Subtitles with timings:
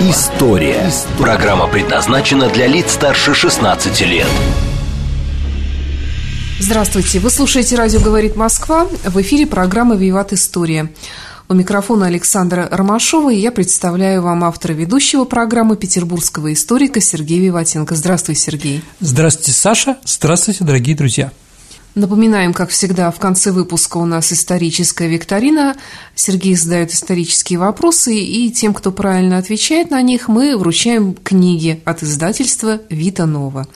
[0.00, 0.90] История».
[1.18, 4.26] Программа предназначена для лиц старше 16 лет.
[6.58, 8.86] Здравствуйте, вы слушаете «Радио говорит Москва».
[9.04, 10.90] В эфире программа «Виват История».
[11.50, 17.94] У микрофона Александра Ромашова, и я представляю вам автора ведущего программы петербургского историка Сергея Виватенко.
[17.94, 18.82] Здравствуй, Сергей.
[19.00, 19.98] Здравствуйте, Саша.
[20.04, 21.30] Здравствуйте, дорогие друзья.
[21.96, 25.74] Напоминаем, как всегда, в конце выпуска у нас историческая викторина.
[26.14, 32.04] Сергей задает исторические вопросы, и тем, кто правильно отвечает на них, мы вручаем книги от
[32.04, 33.66] издательства «Вита Нова».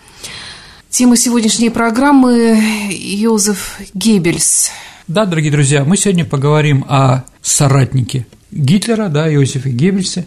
[0.91, 4.71] Тема сегодняшней программы– Йозеф Геббельс.
[5.09, 10.27] Да, дорогие друзья, мы сегодня поговорим о соратнике Гитлера, да, Иосифе Геббельсе,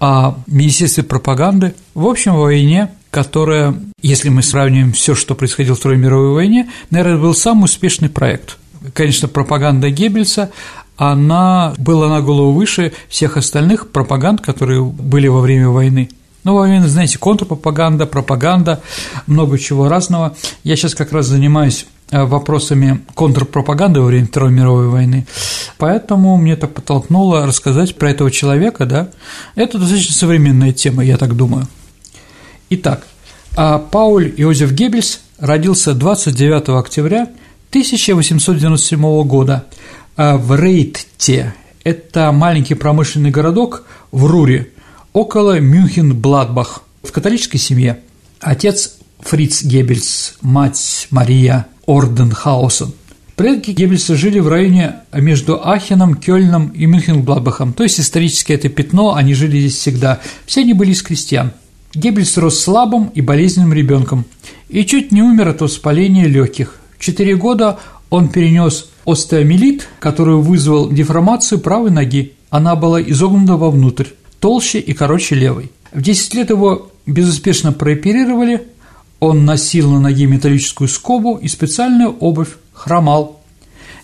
[0.00, 5.78] о Министерстве пропаганды, в общем, о войне, которая, если мы сравним все, что происходило в
[5.78, 8.58] Второй мировой войне, наверное, был самый успешный проект.
[8.94, 10.50] Конечно, пропаганда Геббельса,
[10.96, 16.10] она была на голову выше всех остальных пропаганд, которые были во время войны.
[16.44, 18.80] Ну, во время, знаете, контрпропаганда, пропаганда,
[19.26, 20.36] много чего разного.
[20.64, 25.26] Я сейчас как раз занимаюсь э, вопросами контрпропаганды во время Второй мировой войны,
[25.78, 29.10] поэтому мне так подтолкнуло рассказать про этого человека, да.
[29.56, 31.68] Это достаточно современная тема, я так думаю.
[32.70, 33.06] Итак,
[33.56, 37.22] а Пауль Иозеф Геббельс родился 29 октября
[37.70, 39.64] 1897 года
[40.16, 41.54] в Рейтте.
[41.82, 44.68] Это маленький промышленный городок в Руре,
[45.14, 48.00] около Мюнхен-Бладбах, в католической семье.
[48.40, 52.92] Отец Фриц Геббельс, мать Мария Орденхаусен.
[53.34, 59.14] Предки Геббельса жили в районе между Ахеном, Кёльном и Мюнхен-Гладбахом, то есть исторически это пятно,
[59.14, 60.20] они жили здесь всегда.
[60.44, 61.52] Все они были из крестьян.
[61.94, 64.24] Геббельс рос слабым и болезненным ребенком
[64.68, 66.76] и чуть не умер от воспаления легких.
[66.98, 67.78] В четыре года
[68.10, 72.34] он перенес остеомелит, который вызвал деформацию правой ноги.
[72.50, 74.06] Она была изогнута вовнутрь
[74.40, 75.70] толще и короче левой.
[75.92, 78.62] В 10 лет его безуспешно прооперировали,
[79.20, 83.40] он носил на ноге металлическую скобу и специальную обувь, хромал.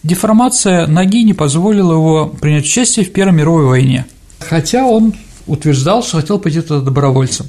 [0.02, 4.06] Деформация ноги не позволила его принять участие в Первой мировой войне,
[4.40, 5.14] хотя он
[5.46, 7.46] утверждал, что хотел пойти туда добровольцем.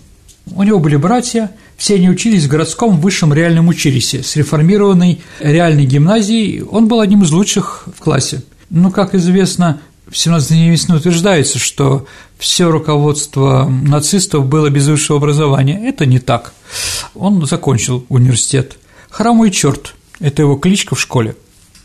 [0.51, 5.85] У него были братья, все они учились в городском высшем реальном училище с реформированной реальной
[5.85, 8.43] гимназией, он был одним из лучших в классе.
[8.69, 12.05] Но, как известно, в 17 дней весны утверждается, что
[12.37, 15.87] все руководство нацистов было без высшего образования.
[15.87, 16.53] Это не так.
[17.15, 18.77] Он закончил университет.
[19.09, 21.35] Хромой черт– это его кличка в школе.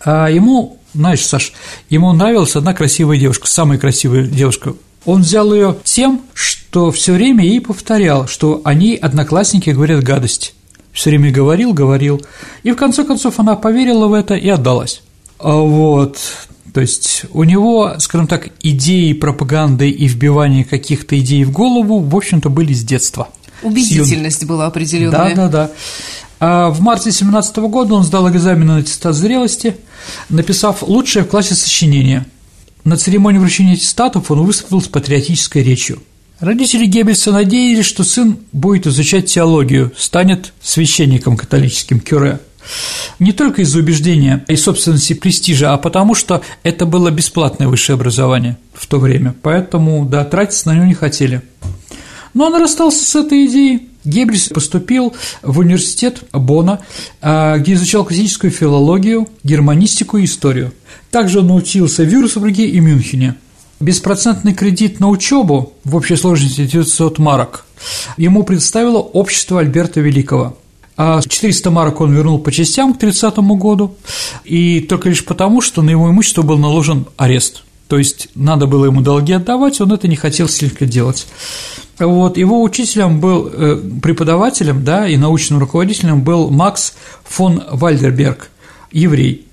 [0.05, 1.53] А ему, знаешь, Саш,
[1.89, 4.75] ему нравилась одна красивая девушка, самая красивая девушка.
[5.05, 10.55] Он взял ее тем, что все время ей повторял, что они, одноклассники, говорят гадость.
[10.93, 12.21] Все время говорил, говорил.
[12.63, 15.03] И в конце концов она поверила в это и отдалась.
[15.39, 16.19] А вот,
[16.75, 22.15] то есть у него, скажем так, идеи пропаганды и вбивания каких-то идей в голову, в
[22.15, 23.29] общем-то, были с детства.
[23.63, 25.35] Убедительность была определенная.
[25.35, 25.71] Да, да, да.
[26.41, 29.77] А в марте 17 года он сдал экзамен на аттестат зрелости,
[30.31, 32.25] написав лучшее в классе сочинение.
[32.85, 36.03] На церемонии вручения аттестатов он выступил с патриотической речью.
[36.39, 42.41] Родители Геббельса надеялись, что сын будет изучать теологию, станет священником католическим кюре–
[43.19, 48.59] не только из-за убеждения и собственности престижа, а потому что это было бесплатное высшее образование
[48.75, 51.43] в то время, поэтому, да, тратиться на него не хотели.
[52.35, 53.89] Но он расстался с этой идеей.
[54.05, 56.81] Геббельс поступил в университет Бона,
[57.21, 60.73] а, где изучал классическую филологию, германистику и историю.
[61.11, 63.37] Также он научился в Вюрсбурге и Мюнхене.
[63.81, 67.65] Беспроцентный кредит на учебу в общей сложности 900 марок
[68.19, 70.57] ему представило общество Альберта Великого–
[71.03, 73.97] а 400 марок он вернул по частям к 30 году,
[74.45, 77.63] и только лишь потому, что на его имущество был наложен арест.
[77.89, 81.27] То есть надо было ему долги отдавать, он это не хотел слегка делать.
[81.99, 86.93] Вот, его учителем был, э, преподавателем да, и научным руководителем был Макс
[87.25, 88.51] фон Вальдерберг,
[88.93, 89.47] еврей.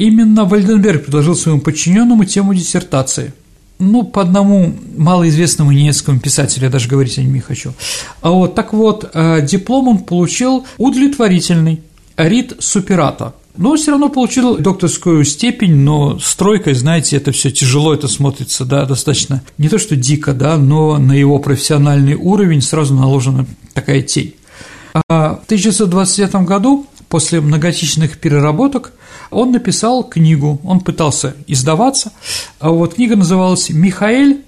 [0.00, 3.34] Именно Вальденберг предложил своему подчиненному тему диссертации–
[3.80, 7.72] ну, по одному малоизвестному немецкому писателю, я даже говорить о нем не хочу.
[8.20, 11.80] А вот, так вот, э, диплом он получил удовлетворительный,
[12.18, 13.34] рит суперата.
[13.56, 18.84] Но все равно получил докторскую степень, но стройкой, знаете, это все тяжело, это смотрится, да,
[18.84, 24.34] достаточно не то что дико, да, но на его профессиональный уровень сразу наложена такая тень.
[25.08, 28.92] А в 1929 году после многочисленных переработок
[29.30, 32.12] он написал книгу, он пытался издаваться,
[32.58, 34.42] а вот книга называлась «Михаэль.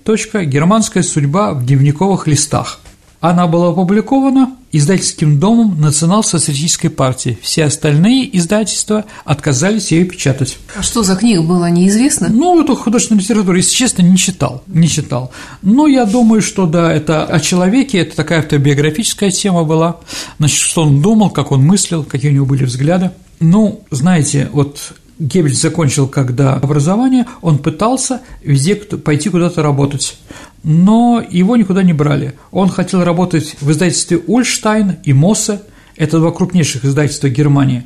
[0.46, 2.80] Германская судьба в дневниковых листах».
[3.22, 7.38] Она была опубликована издательским домом Национал-социалистической партии.
[7.40, 10.58] Все остальные издательства отказались ее печатать.
[10.76, 12.28] А что за книга была, неизвестно?
[12.28, 15.30] Ну, эту художественную литературу, если честно, не читал, не читал.
[15.62, 20.00] Но я думаю, что да, это о человеке, это такая автобиографическая тема была.
[20.40, 23.12] Значит, что он думал, как он мыслил, какие у него были взгляды.
[23.38, 30.18] Ну, знаете, вот Геббельс закончил когда образование, он пытался везде пойти куда-то работать,
[30.62, 32.34] но его никуда не брали.
[32.50, 35.60] Он хотел работать в издательстве Ульштайн и Моссе,
[35.96, 37.84] это два крупнейших издательства Германии,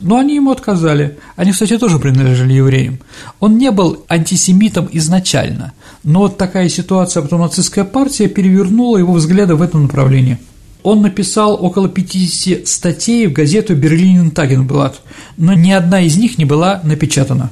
[0.00, 1.18] но они ему отказали.
[1.36, 3.00] Они, кстати, тоже принадлежали евреям.
[3.40, 5.72] Он не был антисемитом изначально,
[6.04, 10.38] но вот такая ситуация, а потом нацистская партия перевернула его взгляды в этом направлении–
[10.82, 15.00] он написал около 50 статей в газету «Берлинен Тагенблат»,
[15.36, 17.50] но ни одна из них не была напечатана.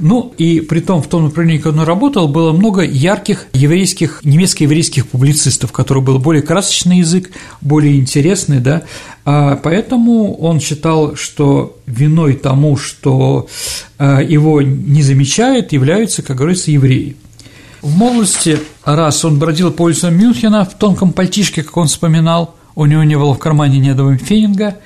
[0.00, 5.06] Ну, и при том, в том направлении, как он работал, было много ярких еврейских, немецко-еврейских
[5.06, 7.30] публицистов, у которых был более красочный язык,
[7.60, 8.82] более интересный, да,
[9.24, 13.46] а поэтому он считал, что виной тому, что
[13.96, 17.16] а, его не замечают, являются, как говорится, евреи.
[17.84, 22.86] В молодости, раз он бродил по улицам Мюнхена в тонком пальтишке, как он вспоминал, у
[22.86, 24.78] него не было в кармане ни одного фенинга,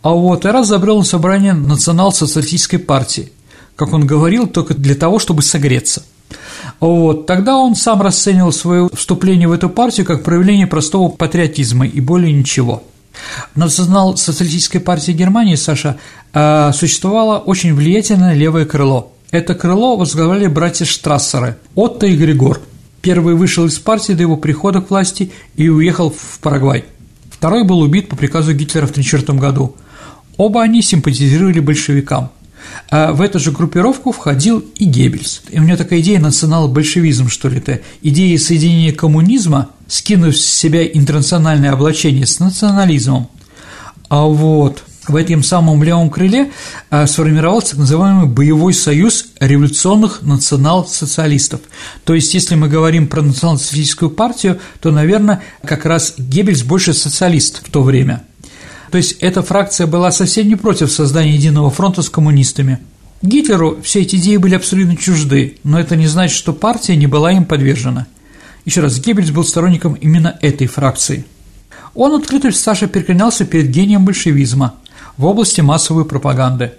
[0.00, 3.32] а вот и раз забрел на собрание национал-социалистической партии,
[3.76, 6.04] как он говорил, только для того, чтобы согреться.
[6.80, 12.00] Вот, тогда он сам расценивал свое вступление в эту партию как проявление простого патриотизма и
[12.00, 12.82] более ничего.
[13.56, 15.98] Национал-социалистической партии Германии, Саша,
[16.32, 22.60] а, существовало очень влиятельное левое крыло– это крыло возглавляли братья Штрассеры– Отто и Григор.
[23.02, 26.86] Первый вышел из партии до его прихода к власти и уехал в Парагвай.
[27.30, 29.76] Второй был убит по приказу Гитлера в 1934 году.
[30.38, 32.30] Оба они симпатизировали большевикам.
[32.90, 35.42] А в эту же группировку входил и Геббельс.
[35.50, 40.86] И у меня такая идея национал-большевизм, что ли, это идея соединения коммунизма, скинув с себя
[40.86, 43.28] интернациональное облачение с национализмом.
[44.08, 46.50] А вот в этом самом левом крыле
[46.90, 51.60] а, сформировался так называемый боевой союз революционных национал-социалистов.
[52.04, 57.66] То есть, если мы говорим про национал-социалистическую партию, то, наверное, как раз Геббельс больше социалист
[57.66, 58.24] в то время.
[58.90, 62.78] То есть, эта фракция была совсем не против создания единого фронта с коммунистами.
[63.20, 67.32] Гитлеру все эти идеи были абсолютно чужды, но это не значит, что партия не была
[67.32, 68.06] им подвержена.
[68.64, 71.24] Еще раз, Геббельс был сторонником именно этой фракции.
[71.94, 74.74] Он открыто Саша переклинялся перед гением большевизма–
[75.18, 76.72] в области массовой пропаганды.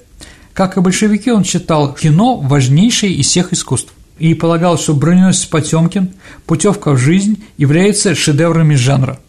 [0.53, 6.13] Как и большевики, он считал кино важнейшее из всех искусств и полагал, что «Броненосец Потемкин»,
[6.45, 9.19] «Путевка в жизнь» являются шедеврами жанра.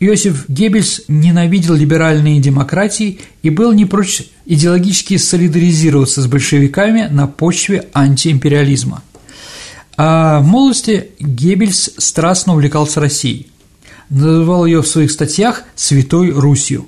[0.00, 7.88] Иосиф Геббельс ненавидел либеральные демократии и был не прочь идеологически солидаризироваться с большевиками на почве
[7.92, 9.02] антиимпериализма.
[9.96, 13.48] А в молодости Геббельс страстно увлекался Россией.
[14.08, 16.86] Называл ее в своих статьях «Святой Русью»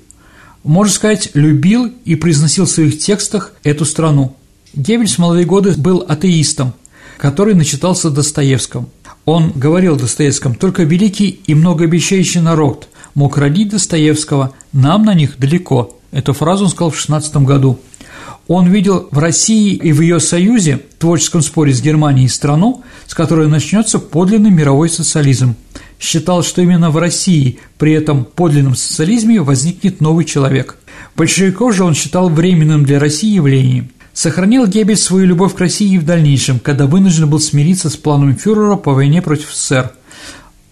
[0.63, 4.35] можно сказать, любил и произносил в своих текстах эту страну.
[4.73, 6.73] Геббельс в молодые годы был атеистом,
[7.17, 8.89] который начитался Достоевском.
[9.25, 15.97] Он говорил Достоевском, только великий и многообещающий народ мог родить Достоевского, нам на них далеко.
[16.11, 17.79] Эту фразу он сказал в 16 году.
[18.47, 23.13] Он видел в России и в ее союзе, в творческом споре с Германией, страну, с
[23.13, 25.55] которой начнется подлинный мировой социализм–
[26.01, 30.77] считал, что именно в России при этом подлинном социализме возникнет новый человек.
[31.15, 33.91] Большевиков же он считал временным для России явлением.
[34.11, 38.35] Сохранил Геббельс свою любовь к России и в дальнейшем, когда вынужден был смириться с планом
[38.35, 39.91] фюрера по войне против СССР.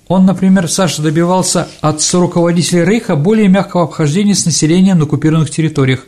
[0.07, 6.05] Он, например, Саша добивался от руководителей Рейха более мягкого обхождения с населением на оккупированных территориях.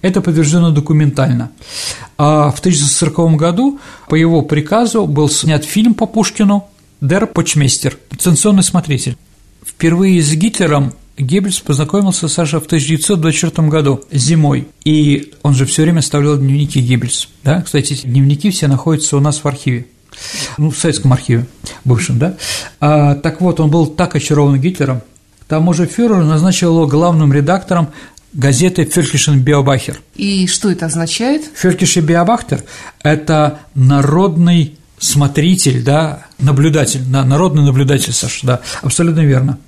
[0.00, 1.50] Это подтверждено документально.
[2.16, 3.78] А в 1940 году
[4.08, 6.68] по его приказу был снят фильм по Пушкину
[7.04, 9.18] Дер Почмейстер, дистанционный смотритель.
[9.62, 15.98] Впервые с Гитлером Геббельс познакомился Саша в 1924 году зимой, и он же все время
[15.98, 17.28] оставлял дневники Геббельс.
[17.42, 17.60] Да?
[17.60, 19.84] Кстати, эти дневники все находятся у нас в архиве.
[20.56, 21.44] Ну, в советском архиве,
[21.84, 22.38] бывшем, да?
[22.80, 25.02] А, так вот, он был так очарован Гитлером,
[25.40, 27.90] к тому же фюрер назначил его главным редактором
[28.32, 30.00] газеты «Фелькишен Биобахер».
[30.14, 31.42] И что это означает?
[31.54, 32.64] «Фелькишен Биобахер»–
[33.02, 39.58] это народный смотритель, да, наблюдатель, да, народный наблюдатель, Саша, да, абсолютно верно.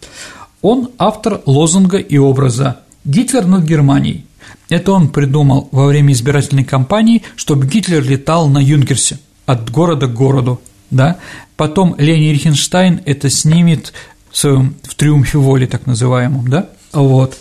[0.63, 4.25] Он автор лозунга и образа «Гитлер над Германией».
[4.69, 10.15] Это он придумал во время избирательной кампании, чтобы Гитлер летал на Юнкерсе от города к
[10.15, 11.19] городу, да.
[11.57, 13.93] Потом Лени Рихенштайн это снимет
[14.31, 16.71] в своем в «Триумфе воли» так называемом, да.
[16.93, 17.37] Вот.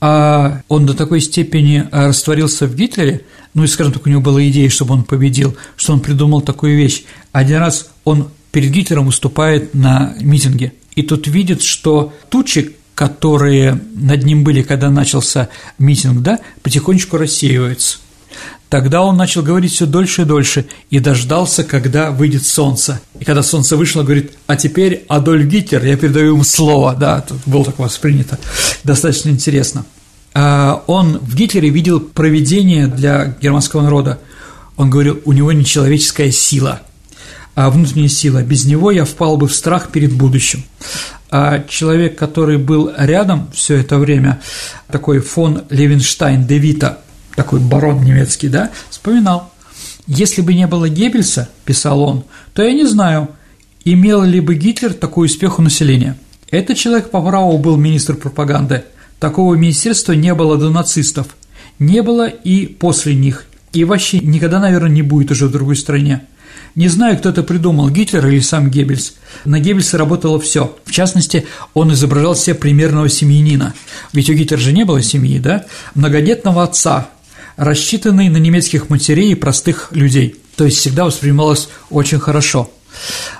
[0.00, 3.22] А он до такой степени растворился в Гитлере,
[3.54, 6.76] ну и, скажем так, у него была идея, чтобы он победил, что он придумал такую
[6.76, 7.04] вещь.
[7.32, 14.24] Один раз он перед Гитлером выступает на митинге, и тут видит, что тучи, которые над
[14.24, 17.98] ним были, когда начался митинг, да, потихонечку рассеиваются.
[18.68, 23.02] Тогда он начал говорить все дольше и дольше и дождался, когда выйдет солнце.
[23.20, 27.38] И когда солнце вышло, говорит, а теперь Адольф Гитлер, я передаю ему слово, да, тут
[27.44, 28.38] было так воспринято,
[28.82, 29.84] достаточно интересно.
[30.34, 34.18] А, он в Гитлере видел проведение для германского народа.
[34.76, 36.82] Он говорил, у него нечеловеческая сила,
[37.54, 38.42] а внутренняя сила.
[38.42, 40.64] Без него я впал бы в страх перед будущим.
[41.30, 44.40] А человек, который был рядом все это время,
[44.88, 46.98] такой фон Левинштайн де Вита,
[47.36, 49.50] такой барон немецкий, да, вспоминал,
[50.06, 52.24] если бы не было Геббельса, писал он,
[52.54, 53.28] то я не знаю,
[53.84, 56.18] имел ли бы Гитлер такой успех у населения.
[56.50, 58.84] Этот человек по праву был министр пропаганды.
[59.22, 61.28] Такого министерства не было до нацистов.
[61.78, 63.44] Не было и после них.
[63.72, 66.22] И вообще никогда, наверное, не будет уже в другой стране.
[66.74, 69.14] Не знаю, кто это придумал, Гитлер или сам Геббельс.
[69.44, 70.76] На Геббельса работало все.
[70.84, 73.74] В частности, он изображал себе примерного семьянина.
[74.12, 75.66] Ведь у Гитлера же не было семьи, да?
[75.94, 77.06] Многодетного отца,
[77.56, 80.34] рассчитанный на немецких матерей и простых людей.
[80.56, 82.72] То есть всегда воспринималось очень хорошо.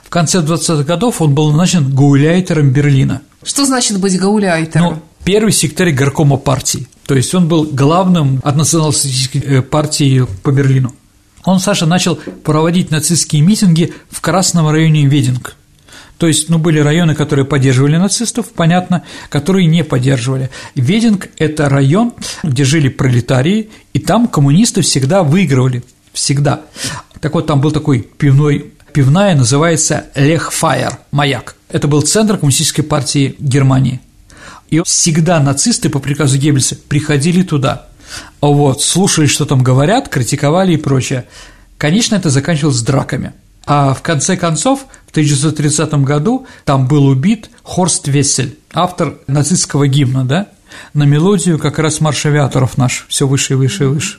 [0.05, 3.23] В конце 20-х годов он был назначен гауляйтером Берлина.
[3.43, 4.87] Что значит быть гауляйтером?
[4.87, 6.87] Ну, первый секретарь горкома партии.
[7.07, 10.95] То есть он был главным от национал-социалистической э, партии по Берлину.
[11.45, 15.57] Он, Саша, начал проводить нацистские митинги в Красном районе Вединг.
[16.19, 20.51] То есть, ну, были районы, которые поддерживали нацистов, понятно, которые не поддерживали.
[20.77, 22.13] Вединг– это район,
[22.45, 26.61] где жили пролетарии, и там коммунисты всегда выигрывали, всегда.
[27.21, 31.57] Так вот, там был такой пивной, пивная, называется Лехфайер, маяк.
[31.69, 34.01] Это был центр коммунистической партии Германии.
[34.73, 37.87] И всегда нацисты по приказу Геббельса приходили туда,
[38.41, 41.27] вот, слушали, что там говорят, критиковали и прочее.
[41.79, 43.33] Конечно, это заканчивалось драками–
[43.65, 50.25] а в конце концов, в 1930 году там был убит Хорст Вессель, автор нацистского гимна,
[50.25, 50.49] да,
[50.95, 54.19] на мелодию как раз марш авиаторов наш, все выше и выше и выше.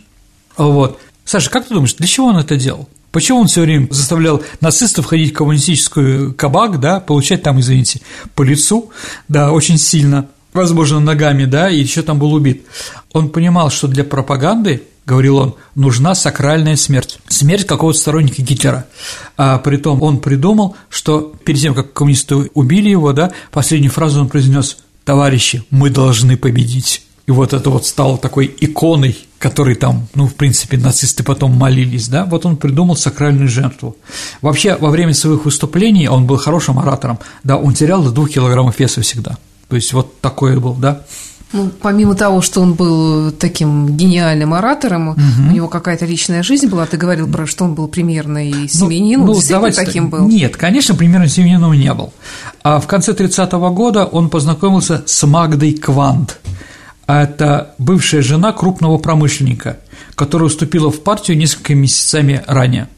[0.55, 0.99] Вот.
[1.25, 2.87] Саша, как ты думаешь, для чего он это делал?
[3.11, 8.01] Почему он все время заставлял нацистов ходить в коммунистическую кабак, да, получать там, извините,
[8.35, 8.91] по лицу,
[9.27, 12.65] да, очень сильно, возможно, ногами, да, и еще там был убит.
[13.11, 18.85] Он понимал, что для пропаганды говорил он, нужна сакральная смерть, смерть какого-то сторонника Гитлера.
[19.37, 24.29] А притом он придумал, что перед тем, как коммунисты убили его, да, последнюю фразу он
[24.29, 27.05] произнес «Товарищи, мы должны победить».
[27.25, 32.09] И вот это вот стало такой иконой, которой там, ну, в принципе, нацисты потом молились,
[32.09, 33.95] да, вот он придумал сакральную жертву.
[34.41, 38.77] Вообще, во время своих выступлений он был хорошим оратором, да, он терял до двух килограммов
[38.77, 39.37] веса всегда.
[39.73, 41.01] То есть вот такой был, да.
[41.51, 45.19] Ну, помимо того, что он был таким гениальным оратором, угу.
[45.49, 46.85] у него какая-то личная жизнь была.
[46.85, 49.21] Ты говорил про, что он был примерный семьянин.
[49.21, 50.27] Ну, ну давайте таким был?
[50.27, 52.13] Нет, конечно, примерным семьянином не был.
[52.61, 56.39] А в конце 30-го года он познакомился с Магдой Квант.
[57.07, 59.79] Это бывшая жена крупного промышленника,
[60.13, 62.89] которая уступила в партию несколько месяцами ранее.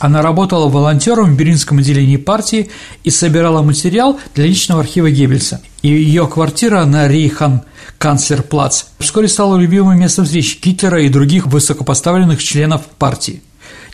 [0.00, 2.70] Она работала волонтером в Берлинском отделении партии
[3.04, 5.60] и собирала материал для личного архива Геббельса.
[5.82, 7.62] И ее квартира на Рейхан
[7.98, 13.42] Канцлерплац вскоре стала любимым местом встреч Гитлера и других высокопоставленных членов партии.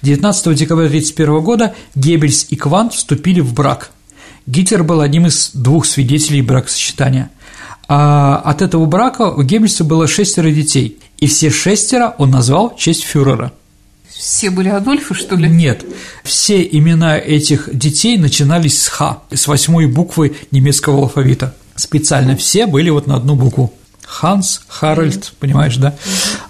[0.02, 3.90] 19 декабря 1931 года Геббельс и Квант вступили в брак.
[4.46, 7.30] Гитлер был одним из двух свидетелей бракосочетания.
[7.88, 12.78] А от этого брака у Геббельса было шестеро детей, и все шестеро он назвал в
[12.78, 13.52] честь фюрера–
[14.20, 15.48] все были Адольфы, что ли?
[15.48, 15.82] Нет.
[16.24, 21.54] Все имена этих детей начинались с Х, с восьмой буквы немецкого алфавита.
[21.74, 23.72] Специально все были вот на одну букву.
[24.04, 25.96] Ханс, Харальд, понимаешь, да?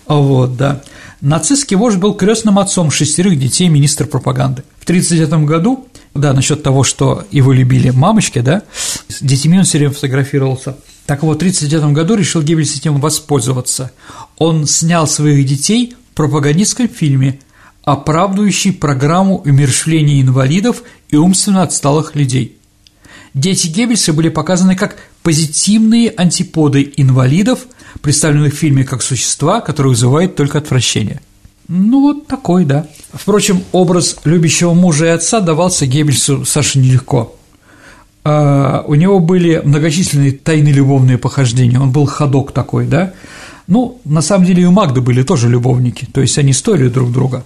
[0.09, 0.83] Вот, да.
[1.21, 4.65] Нацистский вождь был крестным отцом шестерых детей министра пропаганды.
[4.81, 8.63] В 1939 году, да, насчет того, что его любили мамочки, да,
[9.09, 10.77] с детьми он все время фотографировался.
[11.07, 13.93] Так вот, в 1939 году решил Геббельс этим воспользоваться.
[14.39, 17.39] Он снял своих детей в пропагандистском фильме
[17.85, 22.57] оправдывающий программу умерщвления инвалидов и умственно отсталых людей.
[23.35, 27.61] Дети Геббельса были показаны как позитивные антиподы инвалидов,
[28.03, 31.21] представленных в фильме как существа, которые вызывают только отвращение.
[31.69, 32.87] Ну, вот такой, да.
[33.13, 37.37] Впрочем, образ любящего мужа и отца давался Геббельсу Саше нелегко.
[38.25, 43.13] А, у него были многочисленные тайные любовные похождения, он был ходок такой, да,
[43.71, 47.13] ну, на самом деле и у Магды были тоже любовники, то есть они стоили друг
[47.13, 47.45] друга.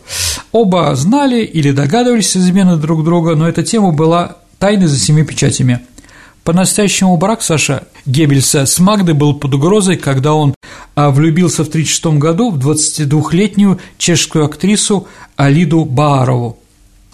[0.53, 5.81] Оба знали или догадывались измены друг друга, но эта тема была тайной за семи печатями.
[6.43, 10.55] По-настоящему брак Саша Геббельса с Магдой был под угрозой, когда он
[10.95, 16.59] а, влюбился в 1936 году в 22-летнюю чешскую актрису Алиду Баарову.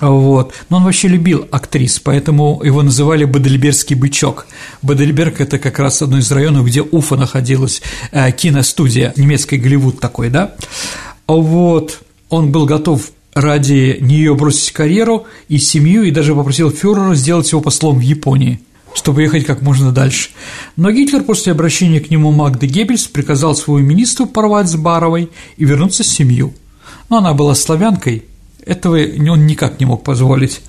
[0.01, 0.55] Вот.
[0.69, 4.47] Но он вообще любил актрис, поэтому его называли Бадельбергский бычок.
[4.83, 10.31] Бадельберг– это как раз одно из районов, где Уфа находилась, э, киностудия, немецкий Голливуд такой,
[10.31, 10.55] да?
[11.27, 12.01] Вот.
[12.31, 17.61] Он был готов ради нее бросить карьеру и семью, и даже попросил фюрера сделать его
[17.61, 18.61] послом в Японии
[18.93, 20.31] чтобы ехать как можно дальше.
[20.77, 25.65] Но Гитлер после обращения к нему Магды Геббельс приказал своему министру порвать с Баровой и
[25.65, 26.55] вернуться с семью.
[27.09, 28.25] Но она была славянкой,
[28.67, 30.61] этого он никак не мог позволить.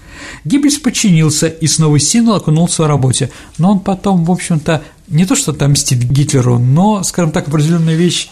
[0.46, 5.26] Геббельс подчинился и с новой силой окунулся в работе, но он потом, в общем-то, не
[5.26, 8.30] то что там мстит Гитлеру, но, скажем так, определенную вещь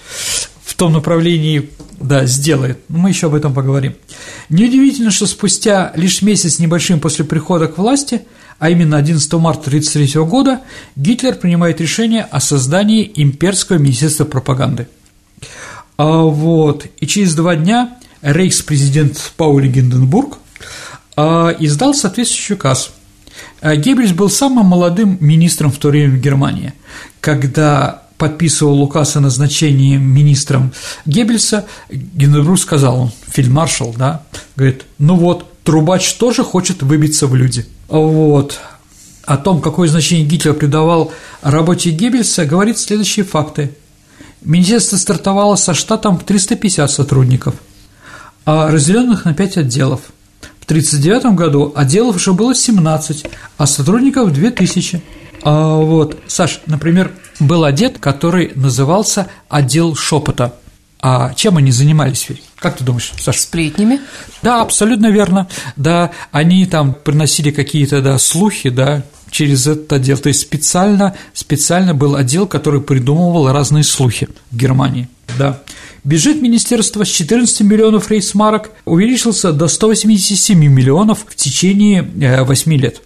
[0.64, 2.80] в том направлении, да, сделает.
[2.88, 3.96] Мы еще об этом поговорим.
[4.50, 8.22] Неудивительно, что спустя лишь месяц небольшим после прихода к власти,
[8.60, 10.62] а именно 11 марта 1933 года,
[10.96, 14.88] Гитлер принимает решение о создании имперского министерства пропаганды.
[15.98, 20.38] А вот, и через два дня рейхс-президент Паули Гинденбург
[21.16, 22.92] а, издал соответствующий указ.
[23.62, 26.74] А, Геббельс был самым молодым министром в то время в Германии.
[27.22, 30.74] Когда подписывал указ о назначении министром
[31.06, 34.24] Геббельса, Гинденбург сказал, он фельдмаршал, да,
[34.56, 37.66] говорит, ну вот, Трубач тоже хочет выбиться в люди.
[37.88, 38.60] Вот.
[39.26, 43.72] О том, какое значение Гитлер придавал работе Геббельса, говорит следующие факты.
[44.42, 47.56] Министерство стартовало со штатом 350 сотрудников–
[48.72, 50.02] разделенных на 5 отделов.
[50.60, 53.26] В 1939 году отделов уже было 17,
[53.58, 55.02] а сотрудников 2000.
[55.44, 60.54] А вот, Саш, например, был отдел, который назывался отдел шепота.
[61.02, 62.44] А чем они занимались, Верь?
[62.58, 63.40] Как ты думаешь, Саша?
[63.40, 64.02] Сплетнями?
[64.42, 65.48] Да, абсолютно верно.
[65.78, 69.04] Да, они там приносили какие-то да, слухи, да,
[69.40, 70.18] через этот отдел.
[70.18, 75.08] То есть специально, специально был отдел, который придумывал разные слухи в Германии.
[75.38, 75.62] Да.
[76.04, 83.02] Бюджет министерства с 14 миллионов рейсмарок увеличился до 187 миллионов в течение 8 э, лет.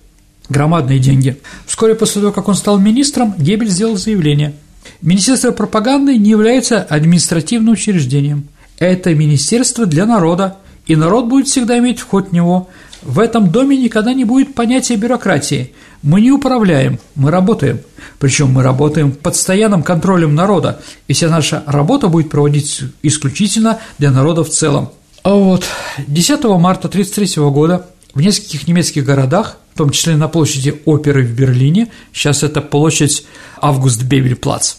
[0.50, 1.38] Громадные деньги.
[1.68, 4.56] Вскоре после того, как он стал министром, Геббель сделал заявление.
[5.04, 8.48] Министерство пропаганды не является административным учреждением.
[8.80, 12.70] Это министерство для народа, и народ будет всегда иметь вход в него.
[13.04, 15.74] В этом доме никогда не будет понятия бюрократии.
[16.04, 17.80] Мы не управляем, мы работаем.
[18.20, 24.12] Причем мы работаем под постоянным контролем народа, и вся наша работа будет проводиться исключительно для
[24.12, 24.92] народа в целом.
[25.24, 25.64] А вот
[26.06, 31.32] 10 марта 1933 года в нескольких немецких городах, в том числе на площади оперы в
[31.32, 33.26] Берлине, сейчас это площадь
[33.62, 34.76] Август Бебель-Плац,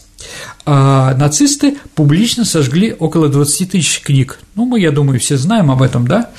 [0.67, 4.39] а нацисты публично сожгли около 20 тысяч книг.
[4.53, 6.29] Ну, мы, я думаю, все знаем об этом, да?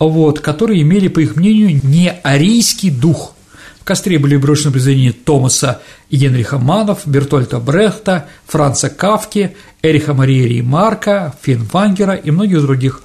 [0.00, 3.36] Вот, которые имели, по их мнению, не арийский дух–
[3.82, 10.44] в костре были брошены произведения Томаса и Генриха Манов, Бертольта Брехта, Франца Кавки, Эриха Марии
[10.44, 13.02] Ремарка, Финвангера и многих других.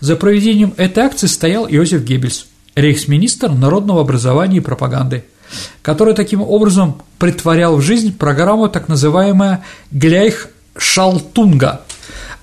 [0.00, 5.22] За проведением этой акции стоял Иосиф Геббельс, рейхсминистр народного образования и пропаганды,
[5.82, 11.82] который таким образом притворял в жизнь программу так называемая «Гляйх Шалтунга»,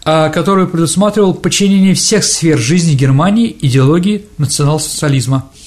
[0.06, 5.50] а, который предусматривал подчинение всех сфер жизни Германии идеологии национал-социализма–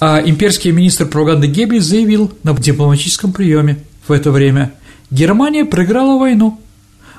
[0.00, 4.74] а имперский министр пропаганды Геббельс заявил на дипломатическом приеме в это время
[5.10, 6.60] «Германия проиграла войну,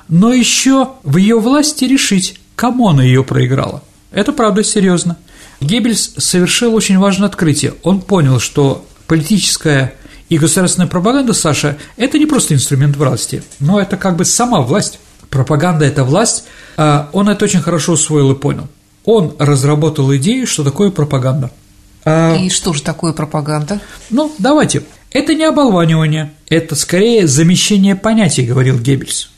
[0.08, 3.82] но еще в ее власти решить, кому она ее проиграла».
[4.12, 5.16] Это правда серьезно.
[5.60, 7.74] Геббельс совершил очень важное открытие.
[7.82, 9.94] Он понял, что политическая
[10.28, 14.98] и государственная пропаганда, Саша, это не просто инструмент власти, но это как бы сама власть.
[15.30, 16.44] Пропаганда– это власть,
[16.76, 18.68] а он это очень хорошо усвоил и понял.
[19.04, 21.50] Он разработал идею, что такое пропаганда–
[22.06, 23.80] И что же такое пропаганда?
[24.10, 24.84] Ну, давайте.
[25.10, 29.30] Это не оболванивание, это скорее замещение понятий, говорил Геббельс.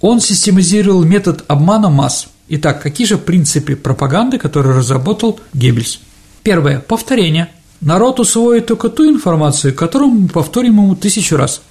[0.00, 2.26] Он систематизировал метод обмана масс.
[2.48, 6.00] Итак, какие же принципы пропаганды, которые разработал Геббельс?
[6.42, 7.48] Первое– повторение.
[7.80, 11.62] Народ усвоит только ту информацию, которую мы повторим ему тысячу раз.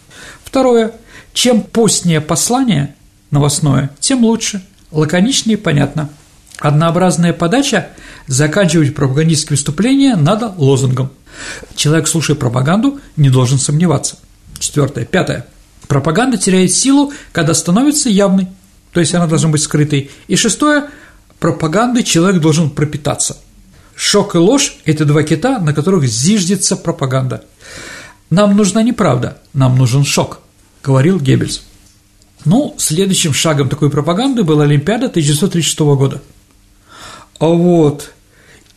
[0.43, 0.93] Второе–
[1.33, 2.95] чем постнее послание
[3.29, 6.09] новостное, тем лучше, лаконичнее и понятно–
[6.59, 7.89] Однообразная подача
[8.27, 11.11] заканчивать пропагандистские выступления надо лозунгом.
[11.75, 14.17] Человек, слушая пропаганду, не должен сомневаться.
[14.59, 15.05] Четвертое.
[15.05, 15.45] Пятое.
[15.87, 18.47] Пропаганда теряет силу, когда становится явной,
[18.93, 20.09] то есть она должна быть скрытой.
[20.27, 20.85] И шестое.
[21.39, 23.37] Пропагандой человек должен пропитаться.
[23.95, 27.43] Шок и ложь– это два кита, на которых зиждется пропаганда.
[28.29, 30.39] Нам нужна не правда, нам нужен шок,
[30.83, 31.63] говорил Геббельс.
[32.45, 36.21] Ну, следующим шагом такой пропаганды была Олимпиада 1936 года–
[37.39, 38.11] а вот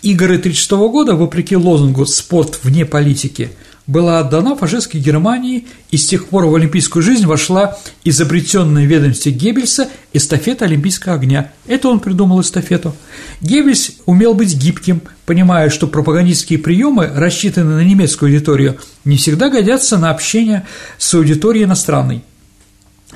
[0.02, 3.50] игры 1936 года, вопреки лозунгу «спорт вне политики»,
[3.88, 9.88] была отдана фашистской Германии, и с тех пор в олимпийскую жизнь вошла изобретенная в Геббельса
[10.12, 11.52] эстафета олимпийского огня.
[11.66, 12.94] Это он придумал эстафету.
[13.40, 19.96] Геббельс умел быть гибким, понимая, что пропагандистские приемы, рассчитанные на немецкую аудиторию, не всегда годятся
[19.96, 20.66] на общение
[20.98, 22.22] с аудиторией иностранной.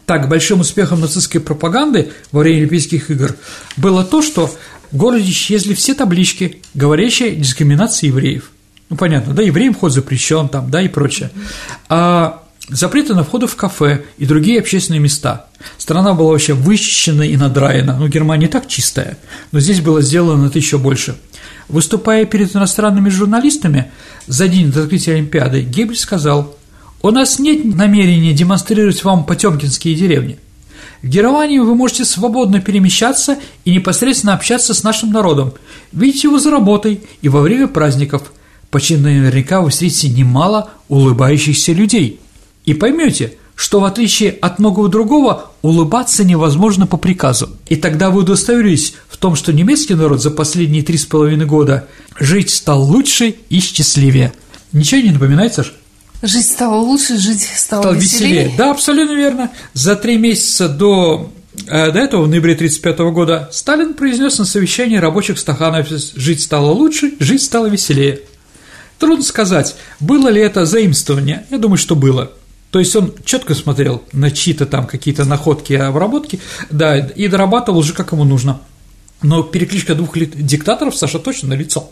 [0.06, 3.36] Так, большим успехом нацистской пропаганды во время Олимпийских игр
[3.76, 4.50] было то, что
[4.92, 8.50] в городе исчезли все таблички, говорящие о дискриминации евреев.
[8.90, 11.30] Ну, понятно, да, евреям вход запрещен там, да, и прочее.
[11.88, 15.46] А запреты на входы в кафе и другие общественные места.
[15.78, 17.96] Страна была вообще вычищена и надраена.
[17.98, 19.16] Ну, Германия так чистая,
[19.50, 21.16] но здесь было сделано это еще больше.
[21.68, 23.90] Выступая перед иностранными журналистами
[24.26, 26.54] за день до открытия Олимпиады, Геббель сказал,
[27.00, 30.38] «У нас нет намерения демонстрировать вам потемкинские деревни.
[31.02, 35.52] В Германии вы можете свободно перемещаться и непосредственно общаться с нашим народом,
[35.92, 38.32] видеть его за работой и во время праздников–
[38.72, 42.18] почти наверняка вы встретите немало улыбающихся людей.
[42.64, 47.50] И поймете, что в отличие от многого другого, улыбаться невозможно по приказу.
[47.68, 51.86] И тогда вы удостоверитесь в том, что немецкий народ за последние три с половиной года
[52.18, 54.32] жить стал лучше и счастливее.
[54.72, 55.74] Ничего не напоминает, Саш?
[56.22, 58.30] Жить стало лучше, жить стало, стало веселее.
[58.30, 58.54] веселее.
[58.56, 59.50] Да, абсолютно верно.
[59.74, 61.32] За три месяца до
[61.66, 66.70] э, до этого, в ноябре 1935 года, Сталин произнес на совещании рабочих стаханов «Жить стало
[66.70, 68.20] лучше, жить стало веселее».
[69.00, 72.30] Трудно сказать, было ли это заимствование, я думаю, что было.
[72.70, 76.38] То есть он четко смотрел на чьи-то там какие-то находки, обработки,
[76.70, 78.60] да, и дорабатывал уже как ему нужно.
[79.22, 81.90] Но перекличка двух диктаторов Саша точно на лицо.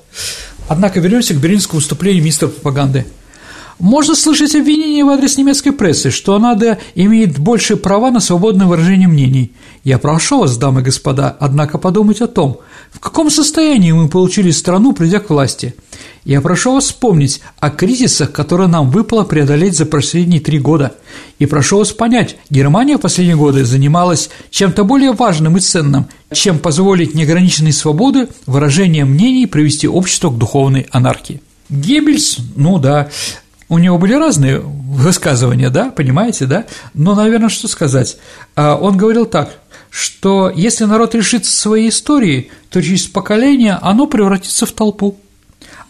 [0.68, 3.06] Однако вернемся к берлинскому выступлению министра пропаганды.
[3.80, 6.54] Можно слышать обвинения в адрес немецкой прессы, что она
[6.94, 9.52] имеет большие права на свободное выражение мнений.
[9.84, 12.58] Я прошу вас, дамы и господа, однако подумать о том,
[12.92, 15.74] в каком состоянии мы получили страну, придя к власти.
[16.24, 20.94] Я прошу вас вспомнить о кризисах, которые нам выпало преодолеть за последние три года.
[21.38, 26.58] И прошу вас понять, Германия в последние годы занималась чем-то более важным и ценным, чем
[26.58, 31.40] позволить неограниченной свободы выражения мнений привести общество к духовной анархии.
[31.70, 33.08] Геббельс, ну да,
[33.70, 36.66] у него были разные высказывания, да, понимаете, да?
[36.92, 38.18] Но, наверное, что сказать?
[38.56, 39.58] А, он говорил так,
[39.90, 45.16] что если народ решится своей истории, то через поколение оно превратится в толпу.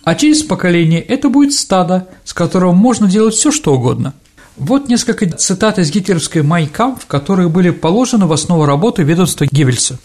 [0.05, 4.13] А через поколение это будет стадо, с которым можно делать все, что угодно.
[4.57, 9.99] Вот несколько цитат из гитлеровской «Майкамп», которые были положены в основу работы ведомства Геббельса.